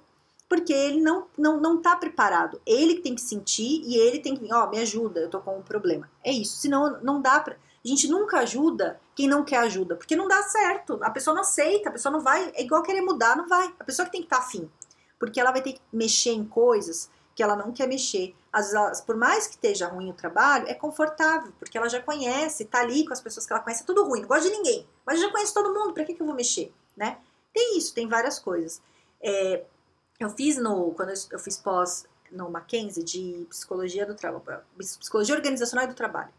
Porque 0.50 0.74
ele 0.74 1.00
não, 1.00 1.28
não, 1.38 1.62
não 1.62 1.82
tá 1.82 1.96
preparado. 1.96 2.60
Ele 2.66 3.00
tem 3.00 3.16
que 3.16 3.22
sentir 3.22 3.84
e 3.86 3.96
ele 3.96 4.20
tem 4.20 4.36
que 4.36 4.42
vir, 4.42 4.54
ó, 4.54 4.70
me 4.70 4.80
ajuda, 4.80 5.22
eu 5.22 5.30
tô 5.30 5.40
com 5.40 5.60
um 5.60 5.62
problema. 5.62 6.12
É 6.26 6.32
isso, 6.34 6.58
senão 6.58 7.00
não 7.02 7.22
dá 7.22 7.40
pra. 7.40 7.54
A 7.54 7.88
gente 7.88 8.06
nunca 8.10 8.40
ajuda 8.40 9.00
quem 9.16 9.30
não 9.30 9.46
quer 9.46 9.60
ajuda, 9.60 9.96
porque 9.96 10.14
não 10.14 10.28
dá 10.28 10.44
certo. 10.44 11.00
A 11.02 11.10
pessoa 11.10 11.34
não 11.34 11.42
aceita, 11.42 11.88
a 11.88 11.92
pessoa 11.94 12.12
não 12.12 12.20
vai. 12.20 12.52
É 12.54 12.64
igual 12.64 12.84
querer 12.84 13.02
mudar, 13.02 13.38
não 13.38 13.48
vai. 13.48 13.74
A 13.80 13.84
pessoa 13.86 14.06
que 14.06 14.12
tem 14.12 14.22
que 14.22 14.28
estar 14.28 14.40
tá 14.40 14.44
afim 14.44 14.70
porque 15.22 15.40
ela 15.40 15.52
vai 15.52 15.62
ter 15.62 15.74
que 15.74 15.82
mexer 15.94 16.32
em 16.32 16.44
coisas 16.44 17.08
que 17.42 17.44
ela 17.44 17.56
não 17.56 17.72
quer 17.72 17.88
mexer. 17.88 18.36
Às 18.54 18.72
vezes, 18.72 19.02
por 19.02 19.18
mais 19.18 19.48
que 19.48 19.56
esteja 19.56 19.88
ruim 19.88 20.12
o 20.12 20.14
trabalho, 20.14 20.68
é 20.68 20.76
confortável, 20.76 21.52
porque 21.58 21.76
ela 21.76 21.90
já 21.90 22.00
conhece, 22.00 22.66
tá 22.66 22.82
ali 22.82 23.04
com 23.04 23.14
as 23.14 23.20
pessoas 23.20 23.48
que 23.48 23.52
ela 23.52 23.64
conhece, 23.64 23.82
é 23.82 23.86
tudo 23.86 24.04
ruim, 24.06 24.22
não 24.22 24.28
gosta 24.28 24.48
de 24.48 24.56
ninguém. 24.56 24.88
Mas 25.04 25.20
eu 25.20 25.26
já 25.26 25.32
conheço 25.32 25.52
todo 25.52 25.74
mundo, 25.74 25.92
pra 25.92 26.06
que, 26.06 26.14
que 26.14 26.22
eu 26.22 26.26
vou 26.28 26.36
mexer, 26.36 26.72
né? 26.96 27.18
Tem 27.52 27.80
isso, 27.80 27.96
tem 27.96 28.08
várias 28.08 28.38
coisas. 28.38 28.80
É, 29.20 29.64
eu 30.20 30.30
fiz 30.30 30.58
no, 30.58 30.92
quando 30.92 31.14
eu 31.32 31.40
fiz 31.40 31.58
pós 31.58 32.06
no 32.32 32.48
Mackenzie 32.52 33.04
de 33.04 33.48
psicologia 33.50 34.06
do 34.06 34.14
trabalho, 34.14 34.62
psicologia 34.78 35.34
organizacional 35.34 35.86
e 35.86 35.88
do 35.90 35.96
trabalho. 35.96 36.30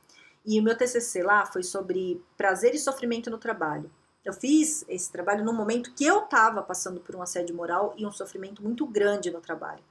E 0.46 0.60
o 0.60 0.62
meu 0.62 0.76
TCC 0.76 1.24
lá 1.24 1.46
foi 1.46 1.64
sobre 1.64 2.22
prazer 2.36 2.76
e 2.76 2.78
sofrimento 2.78 3.28
no 3.28 3.38
trabalho. 3.38 3.90
Eu 4.24 4.32
fiz 4.32 4.84
esse 4.88 5.10
trabalho 5.10 5.44
no 5.44 5.52
momento 5.52 5.92
que 5.94 6.04
eu 6.04 6.20
estava 6.24 6.62
passando 6.62 7.00
por 7.00 7.16
um 7.16 7.22
assédio 7.22 7.56
moral 7.56 7.92
e 7.96 8.06
um 8.06 8.12
sofrimento 8.12 8.62
muito 8.62 8.86
grande 8.86 9.32
no 9.32 9.40
trabalho. 9.40 9.82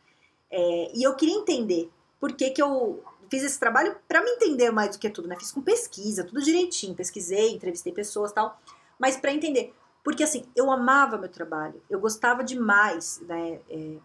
É, 0.52 0.92
e 0.94 1.04
eu 1.04 1.16
queria 1.16 1.36
entender 1.36 1.90
por 2.20 2.34
que, 2.34 2.50
que 2.50 2.62
eu 2.62 3.04
fiz 3.30 3.44
esse 3.44 3.58
trabalho 3.58 3.96
para 4.08 4.22
me 4.22 4.30
entender 4.32 4.70
mais 4.72 4.92
do 4.92 5.00
que 5.00 5.10
tudo, 5.10 5.28
né? 5.28 5.38
Fiz 5.40 5.52
com 5.52 5.62
pesquisa, 5.62 6.24
tudo 6.24 6.42
direitinho, 6.42 6.94
pesquisei, 6.94 7.54
entrevistei 7.54 7.94
pessoas 7.94 8.34
tal, 8.34 8.60
mas 9.00 9.16
para 9.16 9.34
entender. 9.34 9.74
Porque 10.04 10.24
assim, 10.24 10.44
eu 10.56 10.70
amava 10.70 11.18
meu 11.18 11.30
trabalho, 11.30 11.82
eu 11.90 12.00
gostava 12.00 12.44
demais, 12.44 13.22
né? 13.28 13.62
É, 13.70 13.98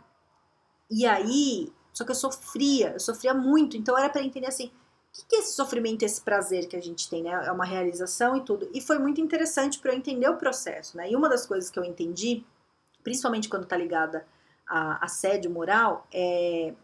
e 0.89 1.05
aí, 1.05 1.73
só 1.93 2.05
que 2.05 2.13
eu 2.13 2.15
sofria, 2.15 2.93
eu 2.93 3.01
sofria 3.01 3.35
muito, 3.35 3.77
então 3.77 3.99
era 3.99 4.09
para 4.09 4.23
entender 4.23 4.47
assim, 4.47 4.71
que, 5.13 5.25
que 5.27 5.37
é 5.37 5.39
esse 5.41 5.55
sofrimento, 5.55 6.05
esse 6.05 6.21
prazer 6.21 6.69
que 6.69 6.77
a 6.77 6.83
gente 6.83 7.09
tem, 7.09 7.23
né? 7.23 7.31
É 7.31 7.51
uma 7.51 7.65
realização 7.65 8.37
e 8.37 8.43
tudo. 8.43 8.69
E 8.73 8.81
foi 8.81 8.99
muito 8.99 9.21
interessante 9.21 9.79
para 9.79 9.93
eu 9.93 9.97
entender 9.97 10.29
o 10.29 10.37
processo, 10.37 10.97
né? 10.97 11.11
E 11.11 11.17
uma 11.17 11.29
das 11.29 11.47
coisas 11.47 11.71
que 11.71 11.79
eu 11.79 11.85
entendi, 11.85 12.45
principalmente 13.03 13.49
quando 13.49 13.67
tá 13.67 13.77
ligada 13.77 14.27
a 14.69 15.05
assédio 15.05 15.51
moral, 15.51 16.07
é 16.13 16.75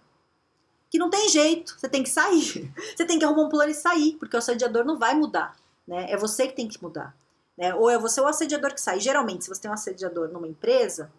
que 0.91 0.99
não 0.99 1.09
tem 1.09 1.27
jeito, 1.31 1.75
você 1.79 1.89
tem 1.89 2.03
que 2.03 2.11
sair. 2.11 2.71
Você 2.95 3.07
tem 3.07 3.19
que 3.19 3.25
arrumar 3.25 3.45
um 3.45 3.49
plano 3.49 3.71
e 3.71 3.75
sair, 3.75 4.15
porque 4.19 4.37
o 4.37 4.39
assediador 4.39 4.85
não 4.85 4.99
vai 4.99 5.15
mudar, 5.15 5.57
né? 5.89 6.07
É 6.11 6.19
você 6.19 6.47
que 6.47 6.55
tem 6.55 6.69
que 6.69 6.83
mudar. 6.83 7.17
Né? 7.57 7.75
Ou 7.75 7.89
é 7.89 7.97
você 7.97 8.21
o 8.21 8.27
assediador 8.27 8.75
que 8.75 8.81
sai. 8.81 9.01
Geralmente, 9.01 9.45
se 9.45 9.49
você 9.49 9.63
tem 9.63 9.71
um 9.71 9.75
assediador 9.75 10.29
numa 10.29 10.47
empresa, 10.47 11.11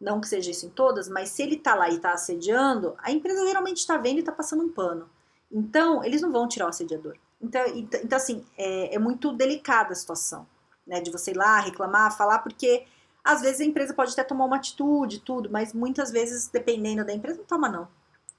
não 0.00 0.20
que 0.20 0.28
seja 0.28 0.50
isso 0.50 0.66
em 0.66 0.70
todas, 0.70 1.08
mas 1.08 1.28
se 1.28 1.42
ele 1.42 1.56
tá 1.56 1.76
lá 1.76 1.88
e 1.88 2.00
tá 2.00 2.12
assediando, 2.12 2.96
a 2.98 3.12
empresa 3.12 3.46
geralmente 3.46 3.76
está 3.76 3.96
vendo 3.96 4.18
e 4.18 4.22
tá 4.24 4.32
passando 4.32 4.64
um 4.64 4.68
pano. 4.68 5.08
Então, 5.50 6.02
eles 6.04 6.22
não 6.22 6.32
vão 6.32 6.48
tirar 6.48 6.66
o 6.66 6.70
assediador. 6.70 7.16
Então, 7.40 7.64
então, 7.68 8.00
então 8.02 8.16
assim, 8.16 8.44
é, 8.58 8.96
é, 8.96 8.98
muito 8.98 9.32
delicada 9.32 9.92
a 9.92 9.96
situação, 9.96 10.44
né? 10.84 11.00
De 11.00 11.10
você 11.10 11.30
ir 11.30 11.36
lá, 11.36 11.60
reclamar, 11.60 12.16
falar, 12.16 12.40
porque 12.40 12.84
às 13.24 13.40
vezes 13.42 13.60
a 13.60 13.64
empresa 13.64 13.94
pode 13.94 14.12
até 14.12 14.24
tomar 14.24 14.44
uma 14.44 14.56
atitude, 14.56 15.20
tudo, 15.20 15.50
mas 15.50 15.72
muitas 15.72 16.10
vezes, 16.10 16.48
dependendo 16.48 17.04
da 17.04 17.12
empresa, 17.12 17.38
não 17.38 17.44
toma 17.44 17.68
não. 17.68 17.88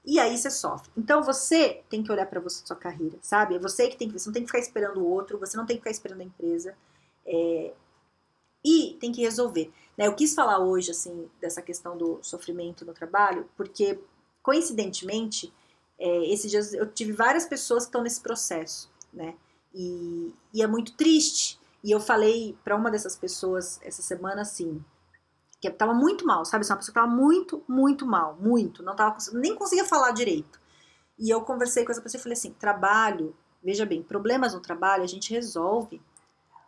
E 0.04 0.18
aí 0.18 0.36
você 0.36 0.50
sofre. 0.50 0.90
Então 0.96 1.22
você 1.22 1.82
tem 1.88 2.02
que 2.02 2.10
olhar 2.10 2.26
para 2.26 2.40
você 2.40 2.64
sua 2.66 2.76
carreira, 2.76 3.16
sabe? 3.22 3.54
É 3.54 3.58
você 3.58 3.88
que 3.88 3.96
tem 3.96 4.08
que, 4.08 4.18
você 4.18 4.28
não 4.28 4.32
tem 4.34 4.42
que 4.42 4.48
ficar 4.48 4.58
esperando 4.58 5.00
o 5.00 5.08
outro, 5.08 5.38
você 5.38 5.56
não 5.56 5.64
tem 5.64 5.76
que 5.76 5.80
ficar 5.80 5.92
esperando 5.92 6.22
a 6.22 6.24
empresa. 6.24 6.76
É, 7.24 7.72
e 8.64 8.96
tem 9.00 9.12
que 9.12 9.20
resolver. 9.20 9.72
Né? 9.96 10.06
Eu 10.06 10.14
quis 10.14 10.34
falar 10.34 10.58
hoje, 10.58 10.90
assim, 10.90 11.28
dessa 11.40 11.62
questão 11.62 11.96
do 11.96 12.18
sofrimento 12.22 12.84
no 12.84 12.92
trabalho, 12.92 13.48
porque, 13.56 14.00
coincidentemente, 14.42 15.52
é, 15.98 16.32
esses 16.32 16.50
dias 16.50 16.74
eu 16.74 16.86
tive 16.86 17.12
várias 17.12 17.46
pessoas 17.46 17.84
que 17.84 17.88
estão 17.88 18.02
nesse 18.02 18.20
processo, 18.20 18.90
né? 19.12 19.34
E, 19.74 20.32
e 20.52 20.62
é 20.62 20.66
muito 20.66 20.96
triste. 20.96 21.60
E 21.82 21.90
eu 21.90 22.00
falei 22.00 22.56
para 22.62 22.76
uma 22.76 22.90
dessas 22.90 23.16
pessoas 23.16 23.80
essa 23.82 24.02
semana 24.02 24.42
assim, 24.42 24.82
que 25.60 25.70
tava 25.70 25.94
muito 25.94 26.26
mal, 26.26 26.44
sabe? 26.44 26.64
Uma 26.64 26.76
pessoa 26.76 26.94
que 26.94 27.00
tava 27.00 27.06
muito, 27.06 27.62
muito 27.68 28.06
mal, 28.06 28.36
muito, 28.40 28.82
não 28.82 28.94
tava 28.94 29.16
nem 29.32 29.54
conseguia 29.54 29.84
falar 29.84 30.12
direito. 30.12 30.60
E 31.18 31.30
eu 31.30 31.40
conversei 31.42 31.84
com 31.84 31.92
essa 31.92 32.00
pessoa 32.00 32.18
e 32.18 32.22
falei 32.22 32.36
assim: 32.36 32.52
trabalho, 32.52 33.34
veja 33.62 33.86
bem, 33.86 34.02
problemas 34.02 34.54
no 34.54 34.60
trabalho 34.60 35.04
a 35.04 35.06
gente 35.06 35.32
resolve. 35.32 36.00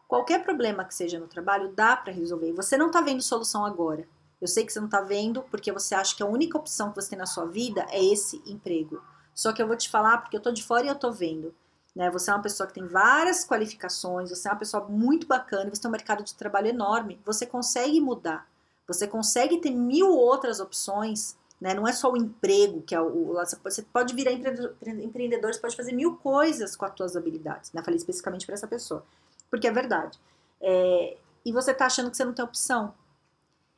Qualquer 0.07 0.45
problema 0.45 0.85
que 0.85 0.95
seja 0.95 1.19
no 1.19 1.27
trabalho 1.27 1.73
dá 1.73 1.97
para 1.97 2.13
resolver. 2.13 2.53
Você 2.53 2.77
não 2.77 2.91
tá 2.91 3.01
vendo 3.01 3.23
solução 3.23 3.65
agora. 3.65 4.07
Eu 4.41 4.47
sei 4.47 4.65
que 4.65 4.73
você 4.73 4.79
não 4.79 4.89
tá 4.89 5.01
vendo 5.01 5.43
porque 5.43 5.73
você 5.73 5.95
acha 5.95 6.15
que 6.15 6.23
a 6.23 6.27
única 6.27 6.59
opção 6.59 6.91
que 6.91 6.97
você 6.97 7.11
tem 7.11 7.19
na 7.19 7.27
sua 7.27 7.47
vida 7.47 7.87
é 7.91 8.05
esse 8.05 8.43
emprego. 8.47 9.03
Só 9.35 9.53
que 9.53 9.61
eu 9.61 9.67
vou 9.67 9.77
te 9.77 9.89
falar 9.89 10.19
porque 10.19 10.37
eu 10.37 10.41
tô 10.41 10.53
de 10.53 10.63
fora 10.63 10.85
e 10.85 10.89
eu 10.89 10.95
tô 10.95 11.11
vendo. 11.11 11.55
Né? 11.95 12.11
Você 12.11 12.31
é 12.31 12.35
uma 12.35 12.43
pessoa 12.43 12.67
que 12.67 12.75
tem 12.75 12.87
várias 12.87 13.45
qualificações, 13.45 14.31
você 14.31 14.49
é 14.49 14.51
uma 14.51 14.59
pessoa 14.59 14.85
muito 14.89 15.27
bacana, 15.27 15.71
você 15.71 15.81
tem 15.81 15.89
um 15.89 15.93
mercado 15.93 16.25
de 16.25 16.35
trabalho 16.35 16.69
enorme, 16.69 17.21
você 17.25 17.47
consegue 17.47 18.01
mudar, 18.01 18.49
você 18.87 19.07
consegue 19.07 19.59
ter 19.59 19.71
mil 19.71 20.11
outras 20.11 20.59
opções, 20.59 21.37
né? 21.61 21.73
Não 21.73 21.87
é 21.87 21.93
só 21.93 22.11
o 22.11 22.17
emprego 22.17 22.83
que 22.83 22.95
é 22.95 23.01
o, 23.01 23.35
você 23.63 23.83
pode 23.83 24.15
virar 24.15 24.33
empreendedor, 24.33 25.55
você 25.55 25.61
pode 25.61 25.77
fazer 25.77 25.93
mil 25.93 26.17
coisas 26.17 26.75
com 26.75 26.85
as 26.85 26.93
suas 26.97 27.17
habilidades, 27.17 27.73
né? 27.73 27.83
Falei 27.83 27.97
especificamente 27.97 28.45
para 28.45 28.55
essa 28.55 28.67
pessoa, 28.67 29.05
porque 29.49 29.69
é 29.69 29.73
verdade. 29.73 30.19
É, 30.61 31.17
e 31.45 31.53
você 31.53 31.73
tá 31.73 31.87
achando 31.87 32.11
que 32.11 32.17
você 32.17 32.25
não 32.25 32.33
tem 32.33 32.45
opção, 32.45 32.93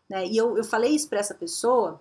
né? 0.09 0.27
E 0.27 0.37
eu, 0.37 0.57
eu 0.57 0.65
falei 0.65 0.95
isso 0.95 1.09
para 1.09 1.19
essa 1.19 1.35
pessoa, 1.35 2.01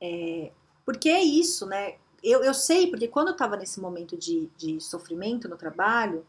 é, 0.00 0.50
porque 0.84 1.08
é 1.08 1.22
isso, 1.22 1.66
né? 1.66 1.96
Eu, 2.22 2.42
eu 2.42 2.54
sei, 2.54 2.88
porque 2.88 3.08
quando 3.08 3.28
eu 3.28 3.32
estava 3.32 3.56
nesse 3.56 3.80
momento 3.80 4.16
de, 4.16 4.48
de 4.56 4.80
sofrimento 4.80 5.48
no 5.48 5.56
trabalho, 5.56 6.26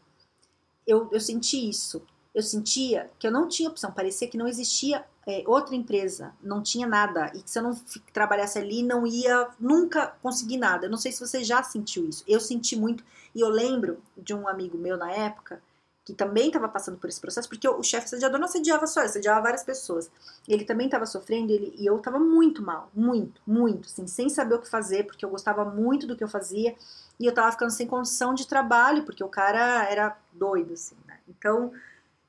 eu, 0.86 1.08
eu 1.12 1.20
senti 1.20 1.68
isso. 1.68 2.02
Eu 2.34 2.42
sentia 2.42 3.10
que 3.18 3.26
eu 3.26 3.32
não 3.32 3.48
tinha 3.48 3.68
opção, 3.68 3.90
parecia 3.90 4.28
que 4.28 4.38
não 4.38 4.46
existia 4.46 5.04
é, 5.26 5.42
outra 5.46 5.74
empresa, 5.74 6.32
não 6.42 6.62
tinha 6.62 6.86
nada, 6.86 7.30
e 7.34 7.42
que 7.42 7.50
se 7.50 7.58
eu 7.58 7.62
não 7.62 7.78
trabalhasse 8.12 8.58
ali, 8.58 8.82
não 8.82 9.06
ia 9.06 9.48
nunca 9.60 10.06
conseguir 10.22 10.56
nada. 10.56 10.86
Eu 10.86 10.90
não 10.90 10.96
sei 10.96 11.12
se 11.12 11.20
você 11.20 11.44
já 11.44 11.62
sentiu 11.62 12.08
isso. 12.08 12.24
Eu 12.26 12.40
senti 12.40 12.76
muito, 12.76 13.04
e 13.34 13.40
eu 13.40 13.48
lembro 13.48 13.98
de 14.16 14.32
um 14.32 14.48
amigo 14.48 14.78
meu 14.78 14.96
na 14.96 15.10
época, 15.10 15.60
que 16.08 16.14
também 16.14 16.46
estava 16.46 16.66
passando 16.66 16.96
por 16.96 17.06
esse 17.06 17.20
processo, 17.20 17.46
porque 17.46 17.68
o 17.68 17.82
chefe 17.82 18.06
assediador 18.06 18.38
não 18.38 18.46
assediava 18.46 18.86
só, 18.86 19.00
assediava 19.00 19.42
várias 19.42 19.62
pessoas. 19.62 20.10
Ele 20.48 20.64
também 20.64 20.86
estava 20.86 21.04
sofrendo 21.04 21.52
ele, 21.52 21.74
e 21.76 21.84
eu 21.84 21.98
estava 21.98 22.18
muito 22.18 22.62
mal, 22.62 22.88
muito, 22.94 23.42
muito, 23.46 23.84
assim, 23.84 24.06
sem 24.06 24.30
saber 24.30 24.54
o 24.54 24.58
que 24.58 24.70
fazer, 24.70 25.04
porque 25.04 25.22
eu 25.22 25.28
gostava 25.28 25.66
muito 25.66 26.06
do 26.06 26.16
que 26.16 26.24
eu 26.24 26.28
fazia, 26.28 26.74
e 27.20 27.26
eu 27.26 27.28
estava 27.28 27.52
ficando 27.52 27.70
sem 27.70 27.86
condição 27.86 28.32
de 28.32 28.46
trabalho, 28.46 29.04
porque 29.04 29.22
o 29.22 29.28
cara 29.28 29.84
era 29.84 30.16
doido, 30.32 30.72
assim, 30.72 30.96
né? 31.06 31.18
Então, 31.28 31.72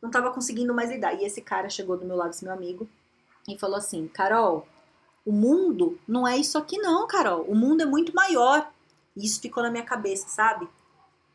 não 0.02 0.10
estava 0.10 0.30
conseguindo 0.30 0.74
mais 0.74 0.90
lidar. 0.90 1.14
E 1.14 1.24
esse 1.24 1.42
cara 1.42 1.70
chegou 1.70 1.96
do 1.96 2.06
meu 2.06 2.18
lado, 2.18 2.32
esse 2.32 2.44
meu 2.44 2.54
amigo, 2.54 2.86
e 3.48 3.58
falou 3.58 3.78
assim: 3.78 4.10
Carol, 4.10 4.68
o 5.26 5.32
mundo 5.32 5.98
não 6.06 6.28
é 6.28 6.36
isso 6.36 6.58
aqui, 6.58 6.78
não, 6.80 7.08
Carol. 7.08 7.44
O 7.44 7.56
mundo 7.56 7.82
é 7.82 7.86
muito 7.86 8.14
maior. 8.14 8.70
E 9.16 9.26
isso 9.26 9.40
ficou 9.40 9.64
na 9.64 9.72
minha 9.72 9.86
cabeça, 9.86 10.28
sabe? 10.28 10.68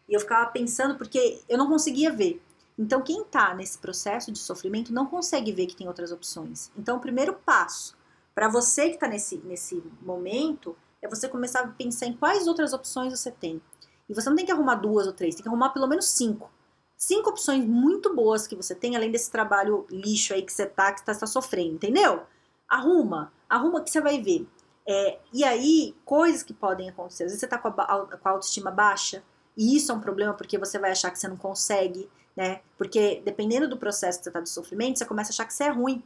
E 0.09 0.15
eu 0.15 0.21
ficava 0.21 0.51
pensando 0.51 0.97
porque 0.97 1.41
eu 1.49 1.57
não 1.57 1.69
conseguia 1.69 2.13
ver. 2.13 2.43
Então, 2.79 3.03
quem 3.03 3.23
está 3.23 3.55
nesse 3.55 3.79
processo 3.79 4.33
de 4.33 4.39
sofrimento 4.39 4.93
não 4.93 5.07
consegue 5.07 5.53
ver 5.53 5.67
que 5.67 5.77
tem 5.77 5.87
outras 5.87 6.11
opções. 6.11 6.71
Então, 6.77 6.97
o 6.97 7.01
primeiro 7.01 7.35
passo 7.35 7.97
para 8.35 8.49
você 8.49 8.89
que 8.89 8.95
está 8.95 9.07
nesse, 9.07 9.39
nesse 9.39 9.83
momento 10.03 10.77
é 11.01 11.09
você 11.09 11.29
começar 11.29 11.61
a 11.61 11.69
pensar 11.69 12.07
em 12.07 12.17
quais 12.17 12.49
outras 12.49 12.73
opções 12.73 13.13
você 13.17 13.31
tem. 13.31 13.63
E 14.09 14.15
você 14.15 14.29
não 14.29 14.37
tem 14.37 14.45
que 14.45 14.53
arrumar 14.53 14.75
duas 14.75 15.07
ou 15.07 15.13
três, 15.13 15.35
tem 15.35 15.43
que 15.43 15.49
arrumar 15.49 15.71
pelo 15.71 15.87
menos 15.87 16.09
cinco. 16.09 16.51
Cinco 16.97 17.31
opções 17.31 17.65
muito 17.65 18.15
boas 18.15 18.47
que 18.47 18.57
você 18.57 18.75
tem, 18.75 18.97
além 18.97 19.11
desse 19.11 19.31
trabalho 19.31 19.87
lixo 19.91 20.35
aí 20.35 20.43
que 20.43 20.53
você 20.53 20.67
tá, 20.67 20.93
que 20.93 21.01
está 21.01 21.15
tá 21.15 21.27
sofrendo, 21.27 21.75
entendeu? 21.75 22.23
Arruma, 22.69 23.33
arruma 23.49 23.83
que 23.83 23.91
você 23.91 24.01
vai 24.01 24.21
ver. 24.21 24.47
É, 24.87 25.19
e 25.33 25.45
aí, 25.45 25.95
coisas 26.05 26.43
que 26.43 26.53
podem 26.53 26.89
acontecer. 26.89 27.25
Às 27.25 27.31
vezes 27.31 27.41
você 27.41 27.47
está 27.47 27.59
com, 27.59 27.71
com 27.73 28.29
a 28.29 28.31
autoestima 28.31 28.71
baixa, 28.71 29.23
e 29.57 29.77
isso 29.77 29.93
é 29.93 29.95
um 29.95 30.01
problema 30.01 30.35
porque 30.35 30.59
você 30.59 30.79
vai 30.79 30.91
achar 30.91 31.11
que 31.11 31.19
você 31.19 31.29
não 31.29 31.37
consegue, 31.37 32.09
né? 32.37 32.61
Porque 32.77 33.23
dependendo 33.25 33.69
do 33.69 33.77
processo 33.77 34.19
que 34.19 34.25
você 34.25 34.31
tá 34.31 34.41
de 34.41 34.51
sofrimento, 34.51 34.99
você 34.99 35.05
começa 35.05 35.31
a 35.31 35.33
achar 35.33 35.45
que 35.45 35.55
você 35.55 35.65
é 35.65 35.71
ruim. 35.71 36.03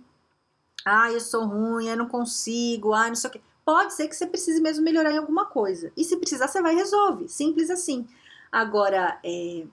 Ah, 0.84 1.10
eu 1.10 1.20
sou 1.20 1.44
ruim, 1.44 1.88
eu 1.88 1.96
não 1.96 2.08
consigo, 2.08 2.92
ah, 2.92 3.08
não 3.08 3.14
sei 3.14 3.30
o 3.30 3.32
quê. 3.32 3.40
Pode 3.64 3.94
ser 3.94 4.08
que 4.08 4.16
você 4.16 4.26
precise 4.26 4.60
mesmo 4.60 4.84
melhorar 4.84 5.12
em 5.12 5.18
alguma 5.18 5.46
coisa. 5.46 5.92
E 5.96 6.04
se 6.04 6.16
precisar, 6.16 6.48
você 6.48 6.62
vai 6.62 6.72
e 6.74 6.76
resolve. 6.76 7.28
Simples 7.28 7.68
assim. 7.68 8.06
Agora, 8.50 9.20
é, 9.22 9.66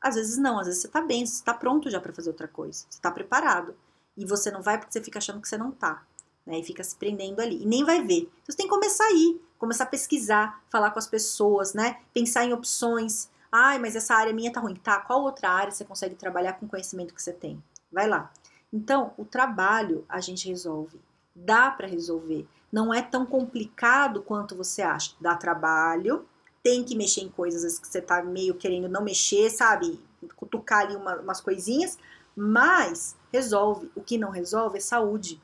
às 0.00 0.14
vezes 0.14 0.38
não, 0.38 0.58
às 0.58 0.66
vezes 0.66 0.82
você 0.82 0.88
tá 0.88 1.00
bem, 1.00 1.26
você 1.26 1.42
tá 1.42 1.52
pronto 1.52 1.90
já 1.90 2.00
para 2.00 2.12
fazer 2.12 2.30
outra 2.30 2.46
coisa. 2.46 2.84
Você 2.88 3.00
tá 3.00 3.10
preparado. 3.10 3.74
E 4.16 4.24
você 4.24 4.50
não 4.50 4.62
vai 4.62 4.78
porque 4.78 4.92
você 4.92 5.02
fica 5.02 5.18
achando 5.18 5.40
que 5.40 5.48
você 5.48 5.58
não 5.58 5.70
tá. 5.70 6.04
Né, 6.48 6.60
e 6.60 6.64
fica 6.64 6.82
se 6.82 6.96
prendendo 6.96 7.40
ali. 7.40 7.62
E 7.62 7.66
nem 7.66 7.84
vai 7.84 8.02
ver. 8.02 8.20
Então 8.20 8.46
você 8.48 8.56
tem 8.56 8.66
que 8.66 8.72
começar 8.72 9.04
a 9.04 9.12
ir 9.12 9.38
começar 9.58 9.84
a 9.84 9.88
pesquisar, 9.88 10.62
falar 10.70 10.92
com 10.92 10.98
as 10.98 11.06
pessoas, 11.06 11.74
né? 11.74 11.98
Pensar 12.14 12.44
em 12.44 12.52
opções. 12.52 13.28
Ai, 13.50 13.78
mas 13.78 13.96
essa 13.96 14.14
área 14.14 14.32
minha 14.32 14.52
tá 14.52 14.60
ruim. 14.60 14.76
Tá, 14.76 15.00
qual 15.00 15.22
outra 15.22 15.50
área 15.50 15.72
você 15.72 15.84
consegue 15.84 16.14
trabalhar 16.14 16.54
com 16.54 16.66
o 16.66 16.68
conhecimento 16.68 17.12
que 17.12 17.22
você 17.22 17.32
tem? 17.32 17.62
Vai 17.90 18.08
lá. 18.08 18.30
Então, 18.72 19.12
o 19.16 19.24
trabalho 19.24 20.04
a 20.08 20.20
gente 20.20 20.48
resolve. 20.48 21.00
Dá 21.34 21.70
para 21.70 21.86
resolver. 21.86 22.46
Não 22.70 22.92
é 22.92 23.02
tão 23.02 23.26
complicado 23.26 24.22
quanto 24.22 24.54
você 24.54 24.82
acha. 24.82 25.14
Dá 25.20 25.34
trabalho, 25.34 26.26
tem 26.62 26.84
que 26.84 26.96
mexer 26.96 27.22
em 27.22 27.28
coisas 27.28 27.78
que 27.78 27.88
você 27.88 28.00
tá 28.00 28.22
meio 28.22 28.54
querendo 28.54 28.88
não 28.88 29.02
mexer, 29.02 29.50
sabe? 29.50 30.00
Cutucar 30.36 30.80
ali 30.80 30.94
uma, 30.94 31.16
umas 31.16 31.40
coisinhas, 31.40 31.98
mas 32.36 33.16
resolve. 33.32 33.90
O 33.94 34.02
que 34.02 34.18
não 34.18 34.30
resolve 34.30 34.76
é 34.76 34.80
saúde, 34.80 35.40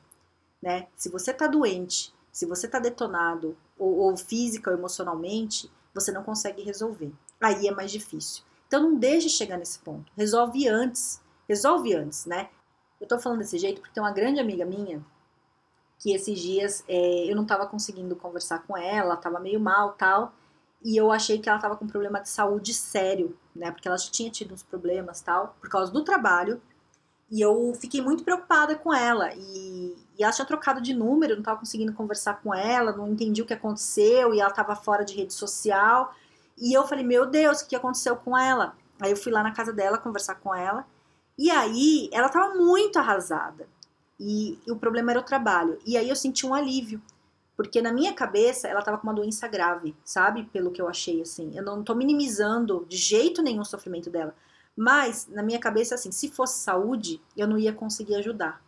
né? 0.65 0.87
Se 0.95 1.09
você 1.09 1.31
tá 1.31 1.45
doente, 1.45 2.11
se 2.31 2.47
você 2.47 2.67
tá 2.67 2.79
detonado, 2.79 3.55
ou, 3.77 3.97
ou 3.99 4.17
física 4.17 4.71
ou 4.71 4.77
emocionalmente, 4.77 5.71
você 5.93 6.11
não 6.11 6.23
consegue 6.23 6.63
resolver. 6.63 7.13
Aí 7.39 7.67
é 7.67 7.71
mais 7.71 7.91
difícil. 7.91 8.43
Então 8.67 8.81
não 8.81 8.95
deixe 8.95 9.29
chegar 9.29 9.59
nesse 9.59 9.77
ponto. 9.79 10.11
Resolve 10.17 10.67
antes. 10.67 11.21
Resolve 11.47 11.93
antes, 11.93 12.25
né? 12.25 12.49
Eu 12.99 13.07
tô 13.07 13.19
falando 13.19 13.39
desse 13.39 13.59
jeito 13.59 13.79
porque 13.79 13.93
tem 13.93 14.01
uma 14.01 14.11
grande 14.11 14.39
amiga 14.39 14.65
minha 14.65 15.05
que 15.99 16.13
esses 16.13 16.39
dias 16.39 16.83
é, 16.87 17.31
eu 17.31 17.35
não 17.35 17.45
tava 17.45 17.67
conseguindo 17.67 18.15
conversar 18.15 18.59
com 18.65 18.75
ela, 18.75 19.15
tava 19.15 19.39
meio 19.39 19.59
mal 19.59 19.93
tal. 19.93 20.33
E 20.83 20.97
eu 20.97 21.11
achei 21.11 21.39
que 21.39 21.47
ela 21.47 21.59
tava 21.59 21.75
com 21.75 21.87
problema 21.87 22.19
de 22.19 22.29
saúde 22.29 22.73
sério, 22.73 23.37
né? 23.55 23.71
Porque 23.71 23.87
ela 23.87 23.97
já 23.97 24.09
tinha 24.11 24.29
tido 24.29 24.53
uns 24.53 24.63
problemas 24.63 25.21
tal, 25.21 25.55
por 25.59 25.69
causa 25.69 25.91
do 25.91 26.03
trabalho. 26.03 26.61
E 27.29 27.41
eu 27.41 27.73
fiquei 27.79 28.01
muito 28.01 28.23
preocupada 28.23 28.75
com 28.75 28.93
ela. 28.93 29.33
E, 29.33 29.95
e 30.17 30.23
ela 30.23 30.31
tinha 30.31 30.45
trocado 30.45 30.81
de 30.81 30.93
número, 30.93 31.33
não 31.33 31.41
estava 31.41 31.59
conseguindo 31.59 31.93
conversar 31.93 32.41
com 32.41 32.53
ela, 32.53 32.91
não 32.91 33.09
entendi 33.09 33.41
o 33.41 33.45
que 33.45 33.53
aconteceu, 33.53 34.33
e 34.33 34.39
ela 34.39 34.49
estava 34.49 34.75
fora 34.75 35.03
de 35.03 35.15
rede 35.15 35.33
social. 35.33 36.13
E 36.57 36.73
eu 36.73 36.87
falei, 36.87 37.03
meu 37.03 37.25
Deus, 37.25 37.61
o 37.61 37.67
que 37.67 37.75
aconteceu 37.75 38.15
com 38.15 38.37
ela? 38.37 38.75
Aí 38.99 39.11
eu 39.11 39.17
fui 39.17 39.31
lá 39.31 39.43
na 39.43 39.51
casa 39.51 39.73
dela 39.73 39.97
conversar 39.97 40.35
com 40.35 40.53
ela. 40.53 40.85
E 41.37 41.51
aí 41.51 42.09
ela 42.13 42.27
estava 42.27 42.55
muito 42.55 42.97
arrasada. 42.97 43.67
E, 44.19 44.57
e, 44.65 44.71
o 44.71 44.77
problema 44.77 45.11
era 45.11 45.19
o 45.19 45.23
trabalho. 45.23 45.77
E 45.85 45.97
aí 45.97 46.07
eu 46.07 46.15
senti 46.15 46.45
um 46.45 46.53
alívio. 46.53 47.01
Porque 47.57 47.81
na 47.81 47.91
minha 47.91 48.13
cabeça 48.13 48.67
ela 48.67 48.79
estava 48.79 48.97
com 48.97 49.07
uma 49.07 49.13
doença 49.13 49.47
grave, 49.47 49.95
sabe? 50.03 50.43
Pelo 50.51 50.71
que 50.71 50.81
eu 50.81 50.89
achei, 50.89 51.21
assim. 51.21 51.51
Eu 51.55 51.63
não 51.63 51.79
estou 51.79 51.95
minimizando 51.95 52.85
de 52.87 52.97
jeito 52.97 53.41
nenhum 53.41 53.61
o 53.61 53.65
sofrimento 53.65 54.09
dela. 54.09 54.35
Mas, 54.75 55.27
na 55.27 55.41
minha 55.41 55.59
cabeça, 55.59 55.95
assim, 55.95 56.11
se 56.11 56.29
fosse 56.29 56.59
saúde, 56.59 57.21
eu 57.35 57.47
não 57.47 57.57
ia 57.57 57.71
conseguir 57.71 58.15
ajudar. 58.15 58.61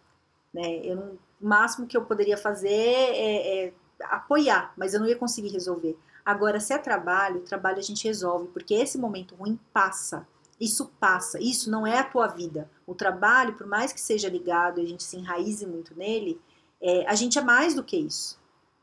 Né? 0.54 0.86
Eu 0.86 0.96
não, 0.96 1.18
o 1.42 1.48
máximo 1.48 1.86
que 1.86 1.98
eu 1.98 2.06
poderia 2.06 2.38
fazer 2.38 2.70
é, 2.70 3.66
é 3.66 3.74
apoiar, 4.04 4.74
mas 4.78 4.94
eu 4.94 5.00
não 5.00 5.08
ia 5.08 5.16
conseguir 5.16 5.50
resolver. 5.50 5.98
Agora, 6.26 6.60
se 6.60 6.74
é 6.74 6.78
trabalho, 6.78 7.42
trabalho 7.42 7.80
a 7.80 7.82
gente 7.82 8.06
resolve, 8.06 8.48
porque 8.48 8.74
esse 8.74 8.98
momento 8.98 9.36
ruim 9.36 9.60
passa. 9.72 10.28
Isso 10.60 10.92
passa, 11.00 11.40
isso 11.40 11.70
não 11.70 11.86
é 11.86 12.00
a 12.00 12.04
tua 12.04 12.28
vida. 12.28 12.70
O 12.86 12.96
trabalho, 12.96 13.54
por 13.54 13.68
mais 13.68 13.94
que 13.94 14.02
seja 14.02 14.28
ligado 14.28 14.80
e 14.80 14.84
a 14.84 14.88
gente 14.88 15.04
se 15.04 15.16
enraize 15.16 15.66
muito 15.68 15.96
nele, 15.96 16.42
é, 16.82 17.08
a 17.08 17.14
gente 17.14 17.38
é 17.38 17.42
mais 17.42 17.76
do 17.76 17.84
que 17.84 17.96
isso. 17.96 18.40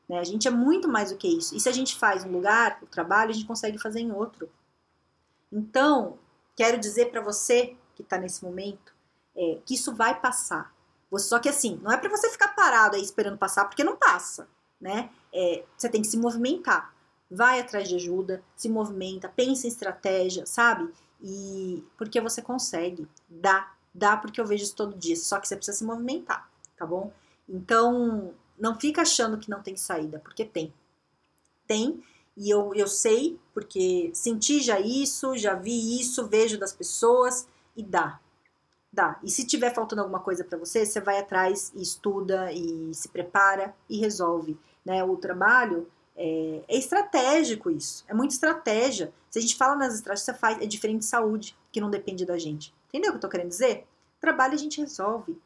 Né? 0.08 0.18
A 0.18 0.24
gente 0.24 0.46
é 0.46 0.50
muito 0.50 0.88
mais 0.88 1.10
do 1.10 1.16
que 1.16 1.26
isso. 1.26 1.56
E 1.56 1.60
se 1.60 1.68
a 1.68 1.72
gente 1.72 1.96
faz 1.96 2.24
um 2.24 2.30
lugar, 2.30 2.78
o 2.82 2.86
trabalho, 2.86 3.30
a 3.30 3.34
gente 3.34 3.46
consegue 3.46 3.78
fazer 3.78 4.00
em 4.00 4.12
outro. 4.12 4.48
Então, 5.52 6.18
quero 6.56 6.78
dizer 6.78 7.10
para 7.10 7.20
você 7.20 7.76
que 7.94 8.02
está 8.02 8.18
nesse 8.18 8.44
momento 8.44 8.94
é, 9.36 9.58
que 9.64 9.74
isso 9.74 9.94
vai 9.94 10.20
passar. 10.20 10.74
Só 11.16 11.38
que 11.38 11.48
assim, 11.48 11.78
não 11.82 11.92
é 11.92 11.96
para 11.96 12.10
você 12.10 12.28
ficar 12.28 12.48
parado 12.48 12.96
aí 12.96 13.02
esperando 13.02 13.38
passar, 13.38 13.66
porque 13.66 13.84
não 13.84 13.96
passa, 13.96 14.48
né? 14.80 15.10
É, 15.32 15.64
você 15.76 15.88
tem 15.88 16.02
que 16.02 16.08
se 16.08 16.16
movimentar. 16.16 16.92
Vai 17.30 17.60
atrás 17.60 17.88
de 17.88 17.94
ajuda, 17.94 18.42
se 18.56 18.68
movimenta, 18.68 19.28
pensa 19.28 19.66
em 19.66 19.70
estratégia, 19.70 20.44
sabe? 20.44 20.92
E 21.22 21.84
porque 21.96 22.20
você 22.20 22.42
consegue, 22.42 23.08
dá, 23.28 23.72
dá 23.94 24.16
porque 24.16 24.40
eu 24.40 24.46
vejo 24.46 24.64
isso 24.64 24.74
todo 24.74 24.98
dia. 24.98 25.16
Só 25.16 25.38
que 25.38 25.46
você 25.46 25.56
precisa 25.56 25.78
se 25.78 25.84
movimentar, 25.84 26.50
tá 26.76 26.84
bom? 26.84 27.12
Então, 27.48 28.34
não 28.58 28.78
fica 28.78 29.02
achando 29.02 29.38
que 29.38 29.50
não 29.50 29.62
tem 29.62 29.76
saída, 29.76 30.18
porque 30.18 30.44
tem. 30.44 30.72
Tem, 31.66 32.02
e 32.36 32.50
eu, 32.50 32.74
eu 32.74 32.86
sei, 32.86 33.38
porque 33.52 34.10
senti 34.12 34.60
já 34.60 34.80
isso, 34.80 35.36
já 35.36 35.54
vi 35.54 36.00
isso, 36.00 36.26
vejo 36.26 36.58
das 36.58 36.72
pessoas, 36.72 37.46
e 37.76 37.82
dá. 37.82 38.20
Dá. 38.92 39.18
E 39.22 39.30
se 39.30 39.44
tiver 39.46 39.74
faltando 39.74 40.02
alguma 40.02 40.20
coisa 40.20 40.44
para 40.44 40.58
você, 40.58 40.86
você 40.86 41.00
vai 41.00 41.18
atrás 41.18 41.72
e 41.74 41.82
estuda 41.82 42.52
e 42.52 42.94
se 42.94 43.08
prepara 43.08 43.74
e 43.88 43.98
resolve. 43.98 44.56
Né? 44.84 45.02
O 45.02 45.16
trabalho 45.16 45.88
é, 46.16 46.62
é 46.68 46.76
estratégico 46.76 47.70
isso. 47.70 48.04
É 48.08 48.14
muita 48.14 48.34
estratégia. 48.34 49.12
Se 49.30 49.38
a 49.38 49.42
gente 49.42 49.56
fala 49.56 49.74
nas 49.74 49.94
estratégias, 49.94 50.24
você 50.24 50.34
faz, 50.34 50.62
é 50.62 50.66
diferente 50.66 51.00
de 51.00 51.06
saúde, 51.06 51.56
que 51.72 51.80
não 51.80 51.90
depende 51.90 52.24
da 52.24 52.38
gente. 52.38 52.72
Entendeu 52.88 53.10
o 53.10 53.12
que 53.14 53.16
eu 53.16 53.20
tô 53.22 53.28
querendo 53.28 53.48
dizer? 53.48 53.84
Trabalho 54.20 54.54
a 54.54 54.58
gente 54.58 54.80
resolve. 54.80 55.36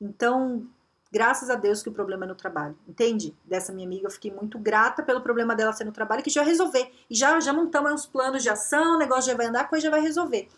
Então, 0.00 0.66
Graças 1.12 1.48
a 1.48 1.54
Deus 1.54 1.82
que 1.82 1.88
o 1.88 1.92
problema 1.92 2.24
é 2.24 2.28
no 2.28 2.34
trabalho, 2.34 2.76
entende? 2.86 3.34
Dessa 3.44 3.72
minha 3.72 3.86
amiga, 3.86 4.06
eu 4.06 4.10
fiquei 4.10 4.32
muito 4.32 4.58
grata 4.58 5.02
pelo 5.02 5.20
problema 5.20 5.54
dela 5.54 5.72
ser 5.72 5.84
no 5.84 5.92
trabalho, 5.92 6.22
que 6.22 6.30
já 6.30 6.42
resolver. 6.42 6.92
E 7.08 7.14
já, 7.14 7.38
já 7.38 7.52
montamos 7.52 7.92
uns 7.92 8.06
planos 8.06 8.42
de 8.42 8.50
ação, 8.50 8.96
o 8.96 8.98
negócio 8.98 9.30
já 9.30 9.36
vai 9.36 9.46
andar, 9.46 9.60
a 9.62 9.68
coisa 9.68 9.84
já 9.84 9.90
vai 9.90 10.00
resolver. 10.00 10.48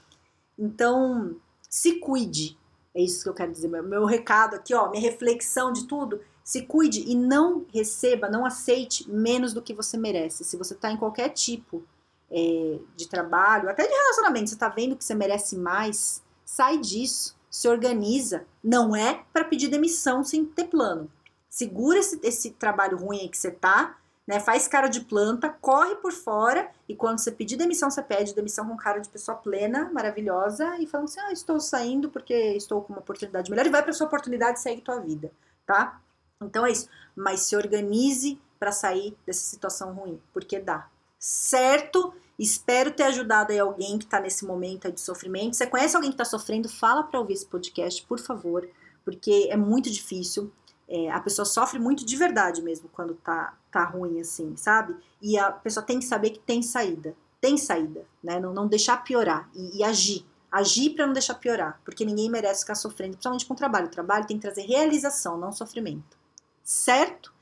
Então, 0.59 1.37
se 1.69 2.01
cuide. 2.01 2.59
É 2.95 3.03
isso 3.03 3.23
que 3.23 3.29
eu 3.29 3.35
quero 3.35 3.53
dizer. 3.53 3.69
Meu, 3.69 3.83
meu 3.83 4.05
recado 4.07 4.55
aqui, 4.55 4.75
ó, 4.75 4.91
minha 4.91 5.03
reflexão 5.03 5.71
de 5.71 5.87
tudo. 5.87 6.21
Se 6.43 6.63
cuide 6.63 7.05
e 7.07 7.15
não 7.15 7.67
receba, 7.73 8.31
não 8.31 8.47
aceite 8.47 9.09
menos 9.09 9.53
do 9.53 9.61
que 9.61 9.75
você 9.75 9.99
merece. 9.99 10.45
Se 10.45 10.57
você 10.57 10.73
está 10.73 10.91
em 10.91 10.97
qualquer 10.97 11.29
tipo 11.29 11.85
é, 12.31 12.79
de 12.97 13.07
trabalho, 13.07 13.69
até 13.69 13.87
de 13.87 13.93
relacionamento, 13.93 14.49
você 14.49 14.55
está 14.55 14.71
vendo 14.71 14.97
que 14.97 15.05
você 15.05 15.15
merece 15.15 15.57
mais, 15.57 16.23
sai 16.43 16.79
disso 16.79 17.38
se 17.51 17.69
organiza. 17.69 18.45
Não 18.63 18.95
é 18.95 19.23
para 19.33 19.45
pedir 19.45 19.69
demissão 19.69 20.23
sem 20.25 20.45
ter 20.45 20.65
plano. 20.65 21.11
Segura 21.49 21.99
esse, 21.99 22.21
esse 22.23 22.51
trabalho 22.51 22.99
ruim 22.99 23.21
aí 23.21 23.29
que 23.29 23.39
você 23.39 23.51
tá, 23.51 23.97
né? 24.27 24.39
Faz 24.39 24.69
cara 24.69 24.89
de 24.89 25.01
planta, 25.01 25.49
corre 25.49 25.97
por 25.97 26.13
fora 26.13 26.71
e 26.87 26.95
quando 26.95 27.19
você 27.19 27.33
pedir 27.33 27.57
demissão, 27.57 27.91
você 27.91 28.03
pede 28.03 28.35
demissão 28.35 28.69
com 28.69 28.77
cara 28.77 28.99
de 29.01 29.09
pessoa 29.09 29.39
plena, 29.39 29.91
maravilhosa 29.91 30.77
e 30.79 30.87
falando 30.87 31.07
assim: 31.07 31.21
"Ah, 31.21 31.33
estou 31.33 31.59
saindo 31.59 32.11
porque 32.11 32.35
estou 32.35 32.83
com 32.83 32.93
uma 32.93 33.01
oportunidade 33.01 33.51
melhor" 33.51 33.67
e 33.67 33.71
vai 33.71 33.83
para 33.83 33.93
sua 33.95 34.07
oportunidade 34.07 34.59
e 34.59 34.63
segue 34.63 34.83
tua 34.83 35.01
vida, 35.01 35.33
tá? 35.67 35.99
Então 36.43 36.67
é 36.67 36.71
isso, 36.71 36.89
mas 37.17 37.41
se 37.41 37.57
organize 37.57 38.39
para 38.59 38.71
sair 38.71 39.17
dessa 39.27 39.45
situação 39.47 39.95
ruim, 39.95 40.21
porque 40.33 40.61
dá. 40.61 40.89
Certo? 41.19 42.15
Espero 42.39 42.93
ter 42.93 43.03
ajudado 43.05 43.53
aí 43.53 43.59
alguém 43.59 43.99
que 43.99 44.05
está 44.05 44.21
nesse 44.21 44.45
momento 44.47 44.91
de 44.93 45.01
sofrimento. 45.01 45.57
Você 45.57 45.67
conhece 45.67 45.97
alguém 45.97 46.11
que 46.11 46.15
está 46.15 46.25
sofrendo? 46.25 46.69
Fala 46.69 47.03
para 47.03 47.19
ouvir 47.19 47.35
esse 47.35 47.47
podcast, 47.47 48.05
por 48.07 48.21
favor, 48.21 48.69
porque 49.05 49.49
é 49.51 49.57
muito 49.57 49.91
difícil. 49.91 50.53
É, 50.89 51.11
a 51.11 51.21
pessoa 51.21 51.45
sofre 51.45 51.79
muito 51.79 52.07
de 52.07 52.17
verdade 52.17 52.63
mesmo 52.63 52.89
quando 52.91 53.15
tá, 53.15 53.55
tá 53.71 53.85
ruim 53.85 54.21
assim, 54.21 54.57
sabe? 54.57 54.97
E 55.21 55.37
a 55.37 55.51
pessoa 55.51 55.85
tem 55.85 55.99
que 55.99 56.05
saber 56.05 56.31
que 56.31 56.39
tem 56.39 56.63
saída. 56.63 57.15
Tem 57.41 57.57
saída, 57.57 58.07
né? 58.23 58.39
Não, 58.39 58.55
não 58.55 58.67
deixar 58.67 59.03
piorar 59.03 59.51
e, 59.55 59.79
e 59.79 59.85
agir. 59.85 60.25
Agir 60.51 60.91
para 60.91 61.07
não 61.07 61.13
deixar 61.13 61.35
piorar, 61.35 61.81
porque 61.85 62.07
ninguém 62.07 62.31
merece 62.31 62.61
ficar 62.61 62.75
sofrendo, 62.75 63.13
principalmente 63.13 63.45
com 63.45 63.53
o 63.53 63.57
trabalho. 63.57 63.87
O 63.87 63.91
trabalho 63.91 64.27
tem 64.27 64.39
que 64.39 64.43
trazer 64.43 64.63
realização, 64.63 65.37
não 65.37 65.53
sofrimento. 65.53 66.17
Certo? 66.63 67.35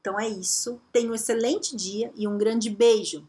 Então 0.00 0.18
é 0.18 0.28
isso. 0.28 0.80
Tenha 0.92 1.10
um 1.10 1.14
excelente 1.14 1.76
dia 1.76 2.12
e 2.14 2.26
um 2.26 2.38
grande 2.38 2.70
beijo. 2.70 3.26